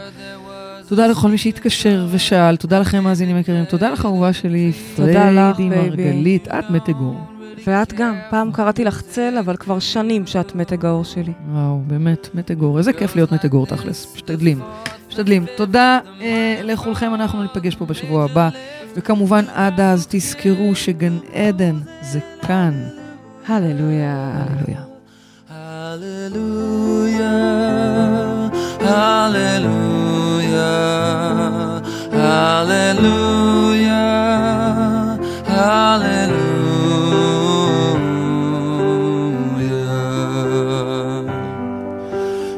[0.88, 5.55] תודה לכל מי שהתקשר ושאל, תודה לכם מאזינים יקרים, תודה לך אהובה שלי, תודה לך,
[5.55, 5.89] פריידי בייבי.
[5.89, 7.19] מרגלית, את מתגור.
[7.67, 11.31] ואת גם, פעם קראתי לך צל, אבל כבר שנים שאת מתג האור שלי.
[11.51, 12.77] וואו, באמת, מתגור.
[12.77, 14.13] איזה כיף להיות מתגור תכלס.
[14.15, 14.59] משתדלים.
[15.09, 15.45] משתדלים.
[15.57, 18.49] תודה אה, לכולכם, אנחנו ניפגש פה בשבוע הבא.
[18.95, 22.73] וכמובן, עד אז תזכרו שגן עדן זה כאן.
[23.47, 24.31] הללויה.
[24.38, 24.81] הללויה.
[28.86, 29.94] Hallelujah,
[32.11, 33.95] hallelujah,
[35.45, 36.66] hallelujah.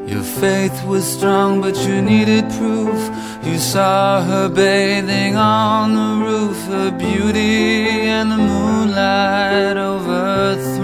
[0.08, 2.99] Your faith was strong, but you needed proof.
[3.43, 10.76] You saw her bathing on the roof, her beauty and the moonlight overthrew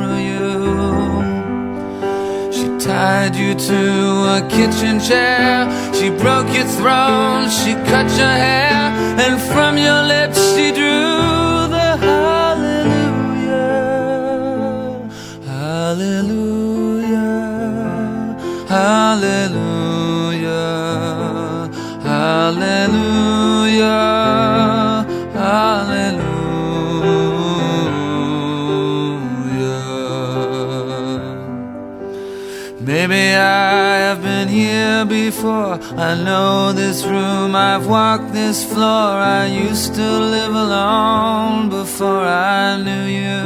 [2.84, 3.80] tied you to
[4.36, 5.68] a kitchen chair.
[5.94, 7.50] She broke your throne.
[7.50, 8.92] She cut your hair.
[9.24, 13.54] And from your lips she drew the hallelujah.
[15.48, 16.74] Hallelujah.
[18.68, 20.04] Hallelujah.
[22.04, 23.03] Hallelujah.
[33.06, 35.74] Maybe I have been here before.
[35.98, 39.12] I know this room, I've walked this floor.
[39.40, 43.44] I used to live alone before I knew you.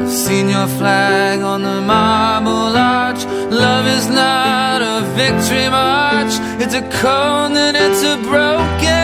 [0.00, 3.24] I've seen your flag on the marble arch.
[3.50, 8.99] Love is not a victory march, it's a cold and it's a broken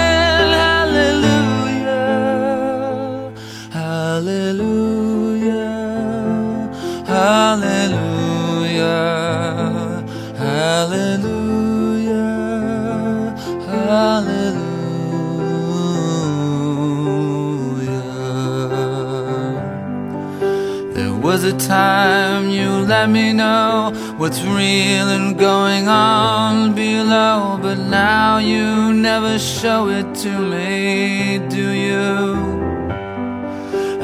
[21.47, 28.93] a time you let me know what's real and going on below, but now you
[28.93, 32.35] never show it to me, do you?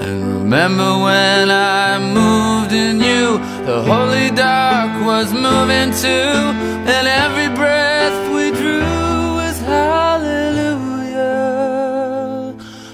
[0.03, 6.53] And remember when I moved in you, the holy dark was moving too,
[6.95, 10.95] and every breath we drew was hallelujah,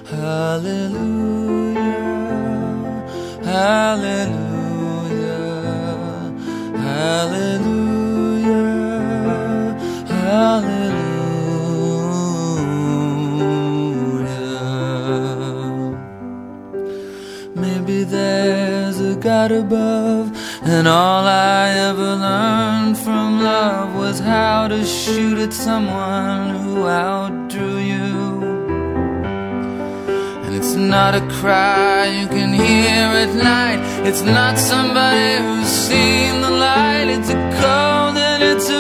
[0.07, 1.09] hallelujah,
[3.45, 4.18] hallelujah,
[20.79, 27.79] and all I ever learned from love was how to shoot at someone who outdrew
[27.79, 28.43] you.
[30.45, 36.43] And it's not a cry you can hear at night, it's not somebody who's seen
[36.43, 38.78] the light, it's a cold and it's a